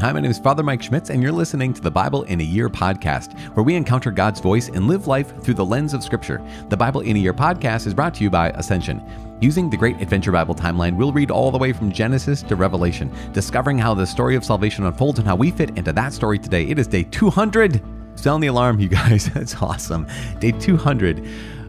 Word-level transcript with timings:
Hi, 0.00 0.12
my 0.12 0.20
name 0.20 0.30
is 0.30 0.38
Father 0.38 0.62
Mike 0.62 0.80
Schmitz, 0.80 1.10
and 1.10 1.20
you're 1.20 1.32
listening 1.32 1.74
to 1.74 1.80
the 1.80 1.90
Bible 1.90 2.22
in 2.22 2.40
a 2.40 2.44
Year 2.44 2.68
podcast, 2.68 3.36
where 3.56 3.64
we 3.64 3.74
encounter 3.74 4.12
God's 4.12 4.38
voice 4.38 4.68
and 4.68 4.86
live 4.86 5.08
life 5.08 5.42
through 5.42 5.54
the 5.54 5.64
lens 5.64 5.92
of 5.92 6.04
Scripture. 6.04 6.40
The 6.68 6.76
Bible 6.76 7.00
in 7.00 7.16
a 7.16 7.18
Year 7.18 7.34
podcast 7.34 7.84
is 7.84 7.94
brought 7.94 8.14
to 8.14 8.22
you 8.22 8.30
by 8.30 8.50
Ascension. 8.50 9.02
Using 9.40 9.68
the 9.68 9.76
Great 9.76 10.00
Adventure 10.00 10.30
Bible 10.30 10.54
timeline, 10.54 10.96
we'll 10.96 11.10
read 11.10 11.32
all 11.32 11.50
the 11.50 11.58
way 11.58 11.72
from 11.72 11.90
Genesis 11.90 12.44
to 12.44 12.54
Revelation, 12.54 13.12
discovering 13.32 13.76
how 13.76 13.92
the 13.92 14.06
story 14.06 14.36
of 14.36 14.44
salvation 14.44 14.86
unfolds 14.86 15.18
and 15.18 15.26
how 15.26 15.34
we 15.34 15.50
fit 15.50 15.76
into 15.76 15.92
that 15.92 16.12
story 16.12 16.38
today. 16.38 16.68
It 16.68 16.78
is 16.78 16.86
day 16.86 17.02
200. 17.02 17.82
Sound 18.14 18.40
the 18.40 18.46
alarm, 18.46 18.78
you 18.78 18.88
guys. 18.88 19.28
That's 19.34 19.56
awesome. 19.56 20.06
Day 20.38 20.52
200 20.52 21.26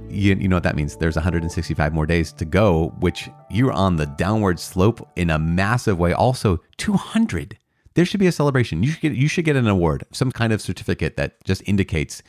you, 0.08 0.36
you 0.36 0.48
know 0.48 0.56
what 0.56 0.64
that 0.64 0.76
means. 0.76 0.96
There's 0.96 1.16
165 1.16 1.94
more 1.94 2.06
days 2.06 2.32
to 2.34 2.46
go, 2.46 2.96
which 3.00 3.30
you're 3.50 3.72
on 3.72 3.96
the 3.96 4.06
downward 4.06 4.60
slope 4.60 5.08
in 5.16 5.32
a 5.32 5.40
massive 5.40 5.98
way. 5.98 6.14
Also, 6.14 6.60
200 6.78 7.58
there 8.00 8.06
should 8.06 8.22
be 8.22 8.28
a 8.28 8.32
celebration. 8.32 8.82
You 8.82 8.92
should 8.92 9.02
get 9.02 9.12
you 9.12 9.28
should 9.28 9.44
get 9.44 9.58
an 9.58 9.68
award, 9.68 10.06
some 10.14 10.32
kind 10.32 10.54
of 10.54 10.62
certificate 10.62 11.18
that 11.18 11.44
just 11.44 11.62
indicates 11.66 12.24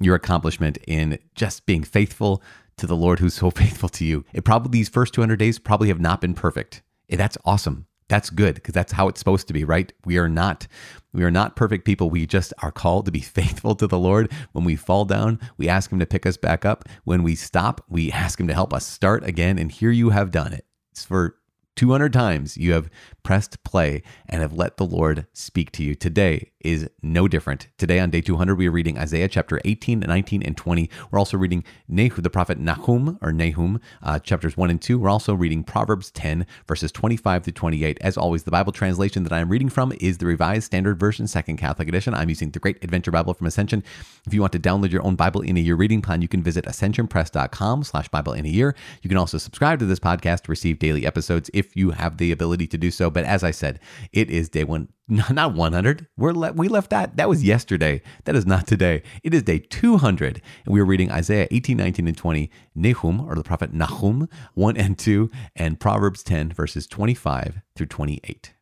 your 0.00 0.14
accomplishment 0.14 0.78
in 0.86 1.18
just 1.34 1.66
being 1.66 1.82
faithful 1.82 2.42
to 2.78 2.86
the 2.86 2.96
Lord 2.96 3.18
who's 3.18 3.34
so 3.34 3.50
faithful 3.62 3.90
to 3.90 4.06
you. 4.06 4.24
It 4.32 4.46
probably 4.46 4.70
these 4.70 4.88
first 4.88 5.12
200 5.12 5.36
days 5.36 5.58
probably 5.58 5.88
have 5.88 6.00
not 6.00 6.22
been 6.22 6.32
perfect. 6.32 6.80
Eh, 7.10 7.16
that's 7.16 7.36
awesome. 7.44 7.84
That's 8.08 8.30
good 8.30 8.54
because 8.54 8.72
that's 8.72 8.92
how 8.92 9.08
it's 9.08 9.18
supposed 9.18 9.46
to 9.48 9.52
be, 9.52 9.62
right? 9.62 9.92
We 10.06 10.16
are 10.16 10.30
not 10.30 10.66
we 11.12 11.22
are 11.22 11.30
not 11.30 11.54
perfect 11.54 11.84
people. 11.84 12.08
We 12.08 12.24
just 12.24 12.54
are 12.62 12.72
called 12.72 13.04
to 13.04 13.12
be 13.12 13.20
faithful 13.38 13.74
to 13.74 13.86
the 13.86 13.98
Lord. 13.98 14.32
When 14.52 14.64
we 14.64 14.74
fall 14.74 15.04
down, 15.04 15.38
we 15.58 15.68
ask 15.68 15.92
him 15.92 15.98
to 15.98 16.06
pick 16.06 16.24
us 16.24 16.38
back 16.38 16.64
up. 16.64 16.88
When 17.04 17.22
we 17.22 17.34
stop, 17.34 17.84
we 17.90 18.10
ask 18.10 18.40
him 18.40 18.48
to 18.48 18.54
help 18.54 18.72
us 18.72 18.86
start 18.86 19.22
again 19.26 19.58
and 19.58 19.70
here 19.70 19.90
you 19.90 20.08
have 20.08 20.30
done 20.30 20.54
it. 20.54 20.64
It's 20.92 21.04
for 21.04 21.36
200 21.80 22.12
times 22.12 22.58
you 22.58 22.72
have 22.74 22.90
pressed 23.22 23.64
play 23.64 24.02
and 24.28 24.42
have 24.42 24.52
let 24.52 24.76
the 24.76 24.84
Lord 24.84 25.26
speak 25.32 25.72
to 25.72 25.82
you. 25.82 25.94
Today 25.94 26.49
is 26.60 26.88
no 27.02 27.28
different. 27.28 27.68
Today 27.78 28.00
on 28.00 28.10
day 28.10 28.20
200, 28.20 28.56
we 28.56 28.68
are 28.68 28.70
reading 28.70 28.98
Isaiah 28.98 29.28
chapter 29.28 29.60
18, 29.64 30.00
19, 30.00 30.42
and 30.42 30.56
20. 30.56 30.90
We're 31.10 31.18
also 31.18 31.36
reading 31.36 31.64
Nahum, 31.88 32.22
the 32.22 32.30
prophet 32.30 32.58
Nahum 32.58 33.18
or 33.22 33.32
Nahum, 33.32 33.80
uh, 34.02 34.18
chapters 34.18 34.56
1 34.56 34.70
and 34.70 34.80
2. 34.80 34.98
We're 34.98 35.08
also 35.08 35.34
reading 35.34 35.64
Proverbs 35.64 36.10
10, 36.10 36.46
verses 36.66 36.92
25 36.92 37.44
to 37.44 37.52
28. 37.52 37.98
As 38.00 38.16
always, 38.16 38.44
the 38.44 38.50
Bible 38.50 38.72
translation 38.72 39.22
that 39.24 39.32
I 39.32 39.40
am 39.40 39.48
reading 39.48 39.68
from 39.68 39.92
is 40.00 40.18
the 40.18 40.26
Revised 40.26 40.64
Standard 40.64 40.98
Version, 40.98 41.26
Second 41.26 41.56
Catholic 41.56 41.88
Edition. 41.88 42.14
I'm 42.14 42.28
using 42.28 42.50
the 42.50 42.58
Great 42.58 42.82
Adventure 42.82 43.10
Bible 43.10 43.34
from 43.34 43.46
Ascension. 43.46 43.82
If 44.26 44.34
you 44.34 44.40
want 44.40 44.52
to 44.52 44.58
download 44.58 44.90
your 44.90 45.04
own 45.04 45.16
Bible 45.16 45.40
in 45.40 45.56
a 45.56 45.60
Year 45.60 45.76
reading 45.76 46.02
plan, 46.02 46.22
you 46.22 46.28
can 46.28 46.42
visit 46.42 46.64
ascensionpress.com 46.64 47.84
slash 47.84 48.08
Bible 48.08 48.32
in 48.32 48.46
a 48.46 48.48
Year. 48.50 48.74
You 49.02 49.08
can 49.08 49.18
also 49.18 49.38
subscribe 49.38 49.78
to 49.78 49.86
this 49.86 50.00
podcast 50.00 50.42
to 50.42 50.52
receive 50.52 50.78
daily 50.78 51.06
episodes 51.06 51.50
if 51.54 51.76
you 51.76 51.92
have 51.92 52.18
the 52.18 52.32
ability 52.32 52.66
to 52.68 52.78
do 52.78 52.90
so. 52.90 53.10
But 53.10 53.24
as 53.24 53.42
I 53.42 53.50
said, 53.50 53.80
it 54.12 54.30
is 54.30 54.48
day 54.48 54.64
one, 54.64 54.88
not 55.30 55.54
100. 55.54 56.06
We're 56.16 56.32
le- 56.32 56.52
we 56.52 56.68
left 56.68 56.90
that. 56.90 57.16
That 57.16 57.28
was 57.28 57.42
yesterday. 57.42 58.00
That 58.24 58.36
is 58.36 58.46
not 58.46 58.66
today. 58.66 59.02
It 59.24 59.34
is 59.34 59.42
day 59.42 59.58
200. 59.58 60.40
And 60.64 60.72
we 60.72 60.80
are 60.80 60.84
reading 60.84 61.10
Isaiah 61.10 61.48
18, 61.50 61.76
19, 61.76 62.06
and 62.06 62.16
20, 62.16 62.50
Nahum, 62.76 63.20
or 63.20 63.34
the 63.34 63.42
prophet 63.42 63.72
Nahum, 63.72 64.28
1 64.54 64.76
and 64.76 64.96
2, 64.96 65.30
and 65.56 65.80
Proverbs 65.80 66.22
10, 66.22 66.52
verses 66.52 66.86
25 66.86 67.60
through 67.74 67.86
28. 67.86 68.54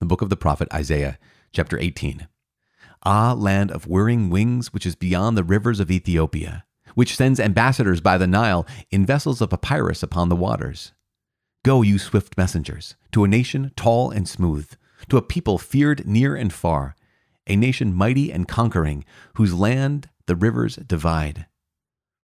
The 0.00 0.06
book 0.06 0.20
of 0.20 0.28
the 0.28 0.36
prophet 0.36 0.68
Isaiah, 0.74 1.18
chapter 1.52 1.78
18. 1.78 2.28
Ah, 3.04 3.32
land 3.32 3.70
of 3.70 3.86
whirring 3.86 4.28
wings, 4.28 4.74
which 4.74 4.84
is 4.84 4.94
beyond 4.94 5.38
the 5.38 5.44
rivers 5.44 5.80
of 5.80 5.90
Ethiopia, 5.90 6.66
which 6.94 7.16
sends 7.16 7.40
ambassadors 7.40 8.02
by 8.02 8.18
the 8.18 8.26
Nile 8.26 8.66
in 8.90 9.06
vessels 9.06 9.40
of 9.40 9.50
papyrus 9.50 10.02
upon 10.02 10.28
the 10.28 10.36
waters. 10.36 10.92
Go, 11.68 11.82
you 11.82 11.98
swift 11.98 12.38
messengers, 12.38 12.96
to 13.12 13.24
a 13.24 13.28
nation 13.28 13.72
tall 13.76 14.10
and 14.10 14.26
smooth, 14.26 14.72
to 15.10 15.18
a 15.18 15.22
people 15.22 15.58
feared 15.58 16.06
near 16.06 16.34
and 16.34 16.50
far, 16.50 16.96
a 17.46 17.56
nation 17.56 17.92
mighty 17.92 18.32
and 18.32 18.48
conquering, 18.48 19.04
whose 19.34 19.52
land 19.52 20.08
the 20.24 20.34
rivers 20.34 20.76
divide. 20.76 21.44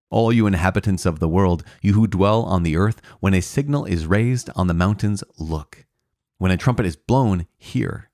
All 0.09 0.33
you 0.33 0.47
inhabitants 0.47 1.05
of 1.05 1.19
the 1.19 1.29
world, 1.29 1.63
you 1.83 1.93
who 1.93 2.07
dwell 2.07 2.45
on 2.45 2.63
the 2.63 2.75
earth, 2.77 3.03
when 3.21 3.35
a 3.35 3.43
signal 3.43 3.85
is 3.85 4.07
raised 4.07 4.49
on 4.57 4.67
the 4.67 4.73
mountains, 4.73 5.23
look. 5.37 5.85
When 6.39 6.51
a 6.51 6.57
trumpet 6.57 6.87
is 6.87 6.97
blown, 6.97 7.47
hear. 7.59 8.09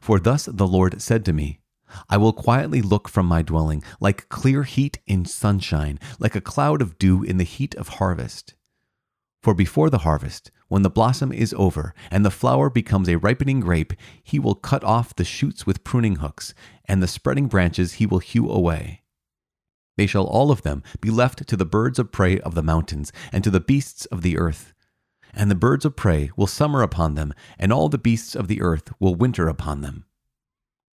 For 0.00 0.18
thus 0.18 0.46
the 0.46 0.66
Lord 0.66 1.02
said 1.02 1.26
to 1.26 1.34
me, 1.34 1.60
I 2.08 2.16
will 2.16 2.32
quietly 2.32 2.80
look 2.80 3.06
from 3.06 3.26
my 3.26 3.42
dwelling, 3.42 3.84
like 4.00 4.30
clear 4.30 4.62
heat 4.62 4.98
in 5.06 5.26
sunshine, 5.26 6.00
like 6.18 6.34
a 6.34 6.40
cloud 6.40 6.80
of 6.80 6.96
dew 6.96 7.22
in 7.22 7.36
the 7.36 7.44
heat 7.44 7.74
of 7.74 7.88
harvest. 8.00 8.54
For 9.44 9.52
before 9.52 9.90
the 9.90 9.98
harvest, 9.98 10.50
when 10.68 10.80
the 10.80 10.88
blossom 10.88 11.30
is 11.30 11.54
over 11.58 11.94
and 12.10 12.24
the 12.24 12.30
flower 12.30 12.70
becomes 12.70 13.10
a 13.10 13.18
ripening 13.18 13.60
grape, 13.60 13.92
he 14.22 14.38
will 14.38 14.54
cut 14.54 14.82
off 14.82 15.14
the 15.14 15.22
shoots 15.22 15.66
with 15.66 15.84
pruning 15.84 16.16
hooks, 16.16 16.54
and 16.86 17.02
the 17.02 17.06
spreading 17.06 17.46
branches 17.46 17.94
he 17.94 18.06
will 18.06 18.20
hew 18.20 18.50
away. 18.50 19.02
They 19.98 20.06
shall 20.06 20.24
all 20.24 20.50
of 20.50 20.62
them 20.62 20.82
be 21.02 21.10
left 21.10 21.46
to 21.46 21.58
the 21.58 21.66
birds 21.66 21.98
of 21.98 22.10
prey 22.10 22.40
of 22.40 22.54
the 22.54 22.62
mountains 22.62 23.12
and 23.32 23.44
to 23.44 23.50
the 23.50 23.60
beasts 23.60 24.06
of 24.06 24.22
the 24.22 24.38
earth. 24.38 24.72
And 25.34 25.50
the 25.50 25.54
birds 25.54 25.84
of 25.84 25.94
prey 25.94 26.30
will 26.38 26.46
summer 26.46 26.80
upon 26.80 27.14
them, 27.14 27.34
and 27.58 27.70
all 27.70 27.90
the 27.90 27.98
beasts 27.98 28.34
of 28.34 28.48
the 28.48 28.62
earth 28.62 28.94
will 28.98 29.14
winter 29.14 29.46
upon 29.46 29.82
them. 29.82 30.06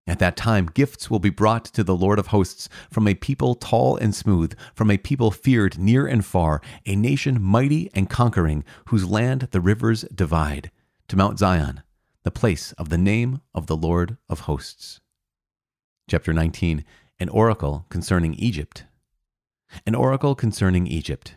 At 0.06 0.18
that 0.18 0.36
time, 0.36 0.66
gifts 0.66 1.10
will 1.10 1.20
be 1.20 1.30
brought 1.30 1.64
to 1.66 1.84
the 1.84 1.94
Lord 1.94 2.18
of 2.18 2.28
hosts 2.28 2.68
from 2.90 3.06
a 3.06 3.14
people 3.14 3.54
tall 3.54 3.96
and 3.96 4.14
smooth, 4.14 4.54
from 4.74 4.90
a 4.90 4.98
people 4.98 5.30
feared 5.30 5.78
near 5.78 6.06
and 6.06 6.24
far, 6.24 6.60
a 6.84 6.96
nation 6.96 7.40
mighty 7.40 7.88
and 7.94 8.10
conquering, 8.10 8.64
whose 8.86 9.08
land 9.08 9.48
the 9.52 9.60
rivers 9.60 10.02
divide, 10.12 10.72
to 11.06 11.16
Mount 11.16 11.38
Zion, 11.38 11.82
the 12.24 12.32
place 12.32 12.72
of 12.72 12.88
the 12.88 12.98
name 12.98 13.42
of 13.54 13.68
the 13.68 13.76
Lord 13.76 14.16
of 14.28 14.40
hosts. 14.40 15.00
Chapter 16.10 16.32
19 16.32 16.84
An 17.20 17.28
oracle 17.28 17.86
concerning 17.88 18.34
Egypt. 18.34 18.84
An 19.86 19.94
oracle 19.94 20.34
concerning 20.34 20.86
Egypt. 20.88 21.36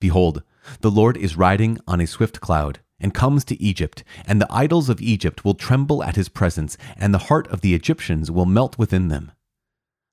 Behold, 0.00 0.42
the 0.80 0.90
Lord 0.90 1.16
is 1.16 1.36
riding 1.36 1.78
on 1.86 2.00
a 2.00 2.06
swift 2.06 2.40
cloud 2.40 2.80
and 3.00 3.14
comes 3.14 3.44
to 3.46 3.60
Egypt, 3.62 4.04
and 4.26 4.40
the 4.40 4.52
idols 4.52 4.88
of 4.88 5.00
Egypt 5.00 5.44
will 5.44 5.54
tremble 5.54 6.04
at 6.04 6.16
his 6.16 6.28
presence, 6.28 6.76
and 6.96 7.12
the 7.12 7.26
heart 7.28 7.48
of 7.48 7.60
the 7.60 7.74
Egyptians 7.74 8.30
will 8.30 8.46
melt 8.46 8.78
within 8.78 9.08
them. 9.08 9.32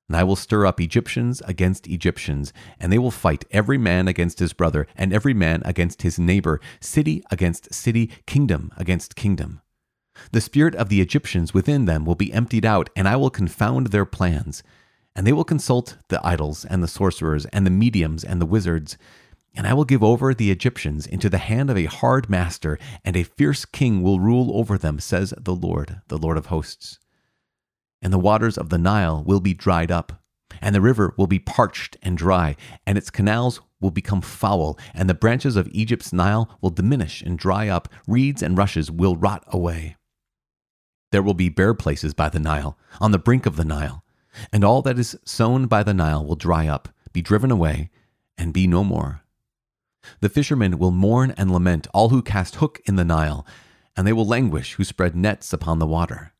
And 0.08 0.16
I 0.16 0.24
will 0.24 0.36
stir 0.36 0.64
up 0.64 0.80
Egyptians 0.80 1.42
against 1.42 1.86
Egyptians, 1.86 2.52
and 2.80 2.90
they 2.90 2.98
will 2.98 3.10
fight 3.10 3.44
every 3.50 3.76
man 3.76 4.08
against 4.08 4.38
his 4.38 4.54
brother, 4.54 4.86
and 4.96 5.12
every 5.12 5.34
man 5.34 5.60
against 5.66 6.00
his 6.02 6.18
neighbor, 6.18 6.60
city 6.80 7.22
against 7.30 7.74
city, 7.74 8.10
kingdom 8.26 8.72
against 8.78 9.16
kingdom. 9.16 9.60
The 10.32 10.40
spirit 10.40 10.74
of 10.74 10.88
the 10.88 11.00
Egyptians 11.00 11.52
within 11.52 11.84
them 11.84 12.06
will 12.06 12.14
be 12.14 12.32
emptied 12.32 12.64
out, 12.64 12.88
and 12.96 13.06
I 13.06 13.16
will 13.16 13.30
confound 13.30 13.88
their 13.88 14.06
plans. 14.06 14.62
And 15.14 15.26
they 15.26 15.32
will 15.32 15.44
consult 15.44 15.98
the 16.08 16.26
idols, 16.26 16.64
and 16.64 16.82
the 16.82 16.88
sorcerers, 16.88 17.44
and 17.46 17.66
the 17.66 17.70
mediums, 17.70 18.24
and 18.24 18.40
the 18.40 18.46
wizards 18.46 18.96
and 19.58 19.66
I 19.66 19.74
will 19.74 19.84
give 19.84 20.04
over 20.04 20.32
the 20.32 20.52
Egyptians 20.52 21.04
into 21.04 21.28
the 21.28 21.38
hand 21.38 21.68
of 21.68 21.76
a 21.76 21.86
hard 21.86 22.30
master, 22.30 22.78
and 23.04 23.16
a 23.16 23.24
fierce 23.24 23.64
king 23.64 24.02
will 24.04 24.20
rule 24.20 24.56
over 24.56 24.78
them, 24.78 25.00
says 25.00 25.34
the 25.36 25.54
Lord, 25.54 26.00
the 26.06 26.16
Lord 26.16 26.38
of 26.38 26.46
hosts. 26.46 27.00
And 28.00 28.12
the 28.12 28.20
waters 28.20 28.56
of 28.56 28.68
the 28.68 28.78
Nile 28.78 29.24
will 29.26 29.40
be 29.40 29.54
dried 29.54 29.90
up, 29.90 30.22
and 30.62 30.76
the 30.76 30.80
river 30.80 31.12
will 31.16 31.26
be 31.26 31.40
parched 31.40 31.96
and 32.02 32.16
dry, 32.16 32.54
and 32.86 32.96
its 32.96 33.10
canals 33.10 33.60
will 33.80 33.90
become 33.90 34.20
foul, 34.20 34.78
and 34.94 35.10
the 35.10 35.14
branches 35.14 35.56
of 35.56 35.66
Egypt's 35.72 36.12
Nile 36.12 36.56
will 36.60 36.70
diminish 36.70 37.20
and 37.20 37.36
dry 37.36 37.66
up, 37.66 37.88
reeds 38.06 38.42
and 38.44 38.56
rushes 38.56 38.92
will 38.92 39.16
rot 39.16 39.42
away. 39.48 39.96
There 41.10 41.22
will 41.22 41.34
be 41.34 41.48
bare 41.48 41.74
places 41.74 42.14
by 42.14 42.28
the 42.28 42.38
Nile, 42.38 42.78
on 43.00 43.10
the 43.10 43.18
brink 43.18 43.44
of 43.44 43.56
the 43.56 43.64
Nile, 43.64 44.04
and 44.52 44.62
all 44.62 44.82
that 44.82 45.00
is 45.00 45.18
sown 45.24 45.66
by 45.66 45.82
the 45.82 45.94
Nile 45.94 46.24
will 46.24 46.36
dry 46.36 46.68
up, 46.68 46.90
be 47.12 47.22
driven 47.22 47.50
away, 47.50 47.90
and 48.36 48.52
be 48.52 48.68
no 48.68 48.84
more. 48.84 49.22
The 50.20 50.28
fishermen 50.28 50.78
will 50.78 50.90
mourn 50.90 51.32
and 51.36 51.50
lament 51.50 51.86
all 51.94 52.08
who 52.08 52.22
cast 52.22 52.56
hook 52.56 52.80
in 52.86 52.96
the 52.96 53.04
Nile, 53.04 53.46
and 53.96 54.06
they 54.06 54.12
will 54.12 54.26
languish 54.26 54.74
who 54.74 54.84
spread 54.84 55.16
nets 55.16 55.52
upon 55.52 55.78
the 55.78 55.86
water. 55.86 56.32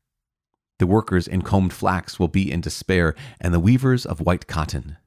The 0.79 0.87
workers 0.87 1.27
in 1.27 1.41
combed 1.41 1.73
flax 1.73 2.19
will 2.19 2.29
be 2.29 2.51
in 2.51 2.61
despair, 2.61 3.15
and 3.39 3.53
the 3.53 3.59
weavers 3.59 4.05
of 4.05 4.21
white 4.21 4.47
cotton. 4.47 4.97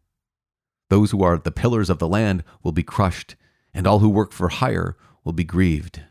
Those 0.91 1.11
who 1.11 1.23
are 1.23 1.39
the 1.39 1.51
pillars 1.51 1.89
of 1.89 1.99
the 1.99 2.09
land 2.09 2.45
will 2.63 2.73
be 2.73 2.83
crushed, 2.83 3.37
and 3.73 3.87
all 3.87 4.01
who 4.01 4.11
work 4.11 4.33
for 4.33 4.49
hire 4.49 4.97
will 5.25 5.33
be 5.33 5.45
grieved. 5.45 6.03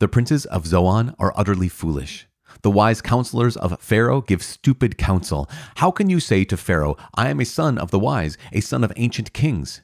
The 0.00 0.08
princes 0.08 0.44
of 0.46 0.66
Zoan 0.66 1.14
are 1.18 1.32
utterly 1.36 1.68
foolish. 1.68 2.26
The 2.62 2.70
wise 2.70 3.00
counselors 3.00 3.56
of 3.56 3.80
Pharaoh 3.80 4.20
give 4.20 4.42
stupid 4.42 4.98
counsel. 4.98 5.48
How 5.76 5.90
can 5.90 6.10
you 6.10 6.20
say 6.20 6.44
to 6.44 6.56
Pharaoh, 6.56 6.96
I 7.14 7.30
am 7.30 7.40
a 7.40 7.44
son 7.44 7.78
of 7.78 7.90
the 7.90 7.98
wise, 7.98 8.36
a 8.52 8.60
son 8.60 8.82
of 8.82 8.92
ancient 8.96 9.32
kings? 9.32 9.82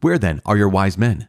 Where 0.00 0.18
then 0.18 0.40
are 0.44 0.56
your 0.56 0.68
wise 0.68 0.98
men? 0.98 1.28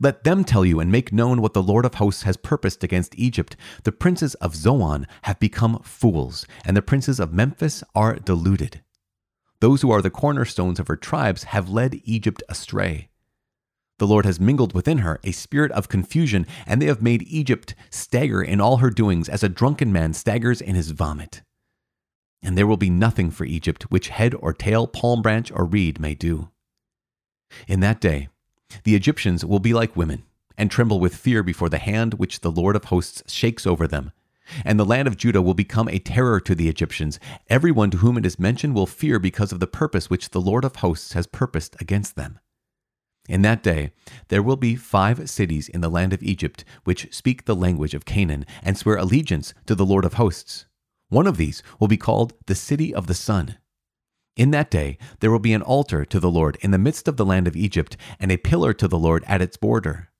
Let 0.00 0.24
them 0.24 0.44
tell 0.44 0.64
you 0.64 0.80
and 0.80 0.90
make 0.90 1.12
known 1.12 1.40
what 1.40 1.54
the 1.54 1.62
Lord 1.62 1.84
of 1.84 1.94
hosts 1.94 2.24
has 2.24 2.36
purposed 2.36 2.82
against 2.82 3.18
Egypt. 3.18 3.56
The 3.84 3.92
princes 3.92 4.34
of 4.36 4.56
Zoan 4.56 5.06
have 5.22 5.38
become 5.38 5.80
fools, 5.82 6.46
and 6.64 6.76
the 6.76 6.82
princes 6.82 7.20
of 7.20 7.32
Memphis 7.32 7.84
are 7.94 8.16
deluded. 8.16 8.82
Those 9.60 9.82
who 9.82 9.90
are 9.90 10.02
the 10.02 10.10
cornerstones 10.10 10.78
of 10.78 10.88
her 10.88 10.96
tribes 10.96 11.44
have 11.44 11.68
led 11.68 12.00
Egypt 12.04 12.42
astray. 12.48 13.08
The 13.98 14.06
Lord 14.06 14.24
has 14.24 14.38
mingled 14.38 14.74
within 14.74 14.98
her 14.98 15.18
a 15.24 15.32
spirit 15.32 15.72
of 15.72 15.88
confusion, 15.88 16.46
and 16.66 16.80
they 16.80 16.86
have 16.86 17.02
made 17.02 17.22
Egypt 17.24 17.74
stagger 17.90 18.42
in 18.42 18.60
all 18.60 18.76
her 18.76 18.90
doings 18.90 19.28
as 19.28 19.42
a 19.42 19.48
drunken 19.48 19.92
man 19.92 20.14
staggers 20.14 20.60
in 20.60 20.76
his 20.76 20.92
vomit. 20.92 21.42
And 22.40 22.56
there 22.56 22.66
will 22.66 22.76
be 22.76 22.90
nothing 22.90 23.32
for 23.32 23.44
Egypt 23.44 23.90
which 23.90 24.10
head 24.10 24.34
or 24.34 24.52
tail, 24.52 24.86
palm 24.86 25.22
branch 25.22 25.50
or 25.50 25.64
reed 25.64 25.98
may 25.98 26.14
do. 26.14 26.50
In 27.66 27.80
that 27.80 28.00
day, 28.00 28.28
the 28.84 28.94
Egyptians 28.94 29.44
will 29.44 29.58
be 29.58 29.72
like 29.74 29.96
women, 29.96 30.24
and 30.56 30.70
tremble 30.70 31.00
with 31.00 31.14
fear 31.14 31.42
before 31.42 31.68
the 31.68 31.78
hand 31.78 32.14
which 32.14 32.40
the 32.40 32.50
Lord 32.50 32.76
of 32.76 32.84
hosts 32.84 33.22
shakes 33.32 33.66
over 33.66 33.86
them. 33.86 34.12
And 34.64 34.78
the 34.78 34.84
land 34.84 35.06
of 35.06 35.16
Judah 35.16 35.42
will 35.42 35.54
become 35.54 35.88
a 35.88 35.98
terror 35.98 36.40
to 36.40 36.54
the 36.54 36.68
Egyptians. 36.68 37.20
Everyone 37.48 37.90
to 37.90 37.98
whom 37.98 38.16
it 38.16 38.26
is 38.26 38.38
mentioned 38.38 38.74
will 38.74 38.86
fear 38.86 39.18
because 39.18 39.52
of 39.52 39.60
the 39.60 39.66
purpose 39.66 40.08
which 40.08 40.30
the 40.30 40.40
Lord 40.40 40.64
of 40.64 40.76
hosts 40.76 41.12
has 41.12 41.26
purposed 41.26 41.76
against 41.80 42.16
them. 42.16 42.38
In 43.28 43.42
that 43.42 43.62
day, 43.62 43.92
there 44.28 44.42
will 44.42 44.56
be 44.56 44.74
five 44.74 45.28
cities 45.28 45.68
in 45.68 45.82
the 45.82 45.90
land 45.90 46.14
of 46.14 46.22
Egypt 46.22 46.64
which 46.84 47.12
speak 47.14 47.44
the 47.44 47.54
language 47.54 47.92
of 47.92 48.06
Canaan 48.06 48.46
and 48.62 48.76
swear 48.78 48.96
allegiance 48.96 49.52
to 49.66 49.74
the 49.74 49.84
Lord 49.84 50.06
of 50.06 50.14
hosts. 50.14 50.64
One 51.10 51.26
of 51.26 51.36
these 51.36 51.62
will 51.78 51.88
be 51.88 51.98
called 51.98 52.32
the 52.46 52.54
City 52.54 52.94
of 52.94 53.06
the 53.06 53.14
Sun. 53.14 53.56
In 54.38 54.52
that 54.52 54.70
day, 54.70 54.98
there 55.18 55.32
will 55.32 55.40
be 55.40 55.52
an 55.52 55.62
altar 55.62 56.04
to 56.04 56.20
the 56.20 56.30
Lord 56.30 56.56
in 56.60 56.70
the 56.70 56.78
midst 56.78 57.08
of 57.08 57.16
the 57.16 57.26
land 57.26 57.48
of 57.48 57.56
Egypt, 57.56 57.96
and 58.20 58.30
a 58.30 58.36
pillar 58.36 58.72
to 58.72 58.86
the 58.86 58.98
Lord 58.98 59.24
at 59.26 59.42
its 59.42 59.56
border. 59.56 60.10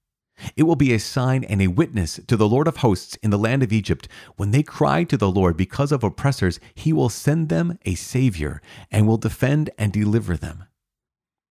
It 0.57 0.65
will 0.65 0.75
be 0.75 0.93
a 0.93 0.99
sign 0.99 1.45
and 1.45 1.63
a 1.63 1.69
witness 1.69 2.19
to 2.27 2.37
the 2.37 2.49
Lord 2.49 2.67
of 2.67 2.79
hosts 2.79 3.15
in 3.23 3.31
the 3.31 3.39
land 3.39 3.63
of 3.63 3.73
Egypt. 3.73 4.09
When 4.37 4.51
they 4.51 4.65
cry 4.65 5.05
to 5.05 5.17
the 5.17 5.31
Lord 5.31 5.57
because 5.57 5.93
of 5.93 6.03
oppressors, 6.03 6.59
he 6.75 6.93
will 6.93 7.09
send 7.09 7.49
them 7.49 7.79
a 7.85 7.95
Savior 7.95 8.61
and 8.91 9.07
will 9.07 9.19
defend 9.19 9.71
and 9.79 9.93
deliver 9.93 10.37
them. 10.37 10.65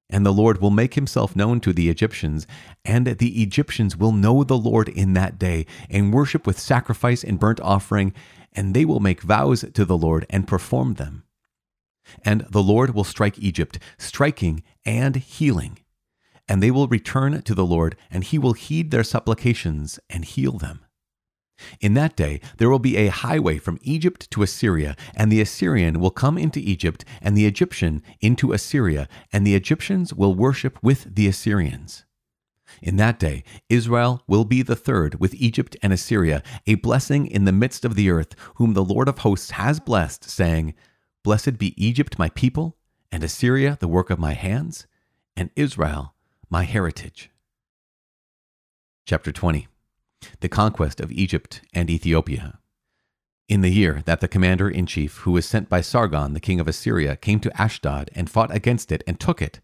And 0.10 0.26
the 0.26 0.34
Lord 0.34 0.60
will 0.60 0.70
make 0.70 0.96
himself 0.96 1.38
known 1.38 1.62
to 1.62 1.72
the 1.72 1.90
Egyptians, 1.90 2.48
and 2.84 3.08
the 3.08 3.42
Egyptians 3.42 3.96
will 3.96 4.12
know 4.12 4.44
the 4.44 4.58
Lord 4.58 4.90
in 4.90 5.14
that 5.14 5.40
day, 5.40 5.66
and 5.90 6.14
worship 6.14 6.46
with 6.46 6.60
sacrifice 6.60 7.24
and 7.24 7.40
burnt 7.40 7.62
offering, 7.62 8.14
and 8.52 8.74
they 8.74 8.84
will 8.84 9.00
make 9.00 9.22
vows 9.22 9.64
to 9.74 9.86
the 9.86 9.98
Lord 9.98 10.26
and 10.30 10.48
perform 10.48 10.96
them. 10.96 11.24
And 12.24 12.42
the 12.50 12.64
Lord 12.64 12.94
will 12.94 13.04
strike 13.04 13.40
Egypt, 13.40 13.80
striking 13.98 14.64
and 14.86 15.16
healing. 15.16 15.80
And 16.48 16.64
they 16.64 16.72
will 16.72 16.88
return 16.88 17.42
to 17.42 17.56
the 17.56 17.66
Lord, 17.66 17.96
and 18.10 18.24
he 18.24 18.38
will 18.38 18.54
heed 18.54 18.92
their 18.92 19.04
supplications 19.04 20.00
and 20.10 20.24
heal 20.24 20.54
them. 20.54 20.82
In 21.82 21.96
that 21.96 22.16
day 22.16 22.40
there 22.58 22.70
will 22.70 22.80
be 22.80 22.98
a 22.98 23.08
highway 23.08 23.58
from 23.58 23.80
Egypt 23.82 24.30
to 24.32 24.44
Assyria, 24.44 24.96
and 25.16 25.32
the 25.32 25.42
Assyrian 25.42 26.00
will 26.00 26.12
come 26.12 26.38
into 26.38 26.60
Egypt, 26.60 27.04
and 27.22 27.36
the 27.36 27.46
Egyptian 27.48 28.04
into 28.22 28.54
Assyria, 28.54 29.10
and 29.34 29.46
the 29.46 29.56
Egyptians 29.56 30.14
will 30.14 30.36
worship 30.36 30.78
with 30.82 31.16
the 31.16 31.28
Assyrians. 31.28 32.06
In 32.82 32.98
that 32.98 33.18
day, 33.18 33.44
Israel 33.70 34.22
will 34.28 34.46
be 34.46 34.62
the 34.62 34.76
third 34.76 35.20
with 35.20 35.34
Egypt 35.34 35.76
and 35.82 35.94
Assyria, 35.94 36.44
a 36.68 36.76
blessing 36.76 37.26
in 37.26 37.46
the 37.46 37.52
midst 37.52 37.86
of 37.86 37.96
the 37.96 38.10
earth, 38.10 38.36
whom 38.56 38.74
the 38.74 38.84
Lord 38.84 39.08
of 39.08 39.20
hosts 39.20 39.52
has 39.52 39.80
blessed, 39.80 40.30
saying, 40.30 40.74
Blessed 41.28 41.58
be 41.58 41.74
Egypt, 41.76 42.18
my 42.18 42.30
people, 42.30 42.78
and 43.12 43.22
Assyria, 43.22 43.76
the 43.82 43.88
work 43.90 44.10
of 44.10 44.18
my 44.18 44.32
hands, 44.32 44.88
and 45.36 45.50
Israel, 45.58 46.16
my 46.50 46.64
heritage. 46.64 47.32
Chapter 49.06 49.34
20 49.34 49.68
the 50.40 50.48
conquest 50.48 51.02
of 51.02 51.12
Egypt 51.12 51.60
and 51.74 51.90
Ethiopia. 51.90 52.60
In 53.50 53.60
the 53.60 53.68
year 53.68 54.04
that 54.06 54.22
the 54.22 54.30
commander 54.30 54.70
in 54.70 54.86
chief, 54.86 55.18
who 55.18 55.32
was 55.32 55.46
sent 55.46 55.68
by 55.68 55.82
Sargon, 55.82 56.32
the 56.32 56.40
king 56.40 56.62
of 56.62 56.68
Assyria, 56.70 57.18
came 57.18 57.42
to 57.42 57.62
Ashdod 57.62 58.10
and 58.16 58.30
fought 58.30 58.56
against 58.56 58.90
it 58.90 59.04
and 59.06 59.20
took 59.20 59.42
it, 59.42 59.60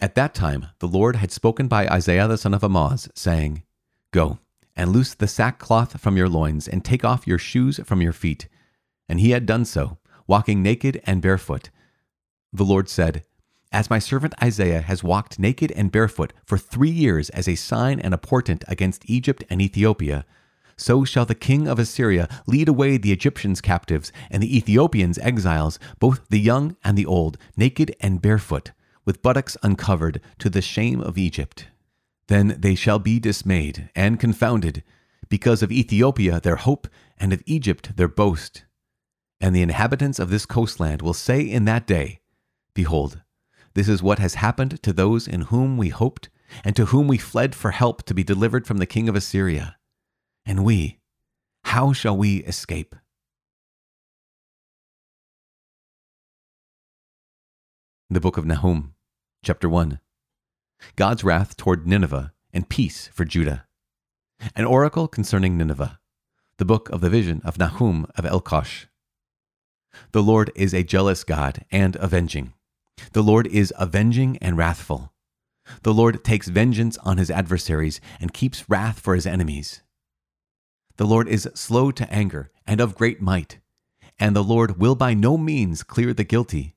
at 0.00 0.14
that 0.14 0.34
time 0.34 0.68
the 0.78 0.86
Lord 0.86 1.16
had 1.16 1.32
spoken 1.32 1.66
by 1.66 1.88
Isaiah 1.88 2.28
the 2.28 2.38
son 2.38 2.54
of 2.54 2.62
Amoz, 2.62 3.08
saying, 3.16 3.64
Go 4.12 4.38
and 4.76 4.92
loose 4.92 5.14
the 5.14 5.26
sackcloth 5.26 6.00
from 6.00 6.16
your 6.16 6.28
loins, 6.28 6.68
and 6.68 6.84
take 6.84 7.04
off 7.04 7.26
your 7.26 7.38
shoes 7.38 7.80
from 7.84 8.00
your 8.00 8.12
feet. 8.12 8.46
And 9.08 9.18
he 9.18 9.32
had 9.32 9.46
done 9.46 9.64
so, 9.64 9.98
walking 10.26 10.62
naked 10.62 11.00
and 11.04 11.22
barefoot. 11.22 11.70
The 12.52 12.64
Lord 12.64 12.88
said, 12.88 13.24
as 13.72 13.88
my 13.88 13.98
servant 13.98 14.34
Isaiah 14.42 14.82
has 14.82 15.02
walked 15.02 15.38
naked 15.38 15.72
and 15.72 15.90
barefoot 15.90 16.34
for 16.44 16.58
three 16.58 16.90
years 16.90 17.30
as 17.30 17.48
a 17.48 17.54
sign 17.54 17.98
and 18.00 18.12
a 18.12 18.18
portent 18.18 18.64
against 18.68 19.08
Egypt 19.08 19.44
and 19.48 19.62
Ethiopia, 19.62 20.26
so 20.76 21.04
shall 21.04 21.24
the 21.24 21.34
king 21.34 21.66
of 21.66 21.78
Assyria 21.78 22.28
lead 22.46 22.68
away 22.68 22.96
the 22.96 23.12
Egyptians 23.12 23.60
captives 23.60 24.12
and 24.30 24.42
the 24.42 24.56
Ethiopians 24.56 25.18
exiles, 25.18 25.78
both 25.98 26.28
the 26.28 26.40
young 26.40 26.76
and 26.84 26.98
the 26.98 27.06
old, 27.06 27.38
naked 27.56 27.94
and 28.00 28.20
barefoot, 28.20 28.72
with 29.04 29.22
buttocks 29.22 29.56
uncovered, 29.62 30.20
to 30.38 30.50
the 30.50 30.62
shame 30.62 31.00
of 31.00 31.16
Egypt. 31.16 31.68
Then 32.26 32.56
they 32.58 32.74
shall 32.74 32.98
be 32.98 33.18
dismayed 33.18 33.90
and 33.94 34.20
confounded, 34.20 34.82
because 35.28 35.62
of 35.62 35.72
Ethiopia 35.72 36.40
their 36.40 36.56
hope, 36.56 36.88
and 37.18 37.32
of 37.32 37.42
Egypt 37.46 37.96
their 37.96 38.08
boast. 38.08 38.64
And 39.42 39.56
the 39.56 39.62
inhabitants 39.62 40.20
of 40.20 40.30
this 40.30 40.46
coastland 40.46 41.02
will 41.02 41.12
say 41.12 41.40
in 41.40 41.64
that 41.64 41.84
day, 41.84 42.20
Behold, 42.74 43.22
this 43.74 43.88
is 43.88 44.00
what 44.00 44.20
has 44.20 44.34
happened 44.34 44.80
to 44.84 44.92
those 44.92 45.26
in 45.26 45.42
whom 45.42 45.76
we 45.76 45.88
hoped 45.88 46.28
and 46.64 46.76
to 46.76 46.86
whom 46.86 47.08
we 47.08 47.18
fled 47.18 47.56
for 47.56 47.72
help 47.72 48.04
to 48.04 48.14
be 48.14 48.22
delivered 48.22 48.68
from 48.68 48.76
the 48.76 48.86
king 48.86 49.08
of 49.08 49.16
Assyria. 49.16 49.78
And 50.46 50.64
we, 50.64 51.00
how 51.64 51.92
shall 51.92 52.16
we 52.16 52.36
escape? 52.44 52.94
The 58.08 58.20
Book 58.20 58.36
of 58.36 58.46
Nahum, 58.46 58.94
Chapter 59.44 59.68
1 59.68 59.98
God's 60.94 61.24
wrath 61.24 61.56
toward 61.56 61.84
Nineveh 61.84 62.32
and 62.52 62.68
peace 62.68 63.08
for 63.12 63.24
Judah. 63.24 63.66
An 64.54 64.66
oracle 64.66 65.08
concerning 65.08 65.58
Nineveh. 65.58 65.98
The 66.58 66.64
book 66.64 66.88
of 66.90 67.00
the 67.00 67.10
vision 67.10 67.40
of 67.44 67.58
Nahum 67.58 68.06
of 68.16 68.24
Elkosh. 68.24 68.86
The 70.12 70.22
Lord 70.22 70.50
is 70.54 70.74
a 70.74 70.82
jealous 70.82 71.24
God 71.24 71.64
and 71.70 71.96
avenging. 71.96 72.54
The 73.12 73.22
Lord 73.22 73.46
is 73.46 73.72
avenging 73.78 74.38
and 74.38 74.56
wrathful. 74.56 75.12
The 75.82 75.94
Lord 75.94 76.24
takes 76.24 76.48
vengeance 76.48 76.98
on 76.98 77.18
his 77.18 77.30
adversaries 77.30 78.00
and 78.20 78.34
keeps 78.34 78.68
wrath 78.68 79.00
for 79.00 79.14
his 79.14 79.26
enemies. 79.26 79.82
The 80.96 81.06
Lord 81.06 81.28
is 81.28 81.48
slow 81.54 81.90
to 81.92 82.12
anger 82.12 82.50
and 82.66 82.80
of 82.80 82.94
great 82.94 83.20
might, 83.20 83.58
and 84.18 84.36
the 84.36 84.44
Lord 84.44 84.78
will 84.78 84.94
by 84.94 85.14
no 85.14 85.36
means 85.36 85.82
clear 85.82 86.12
the 86.12 86.24
guilty. 86.24 86.74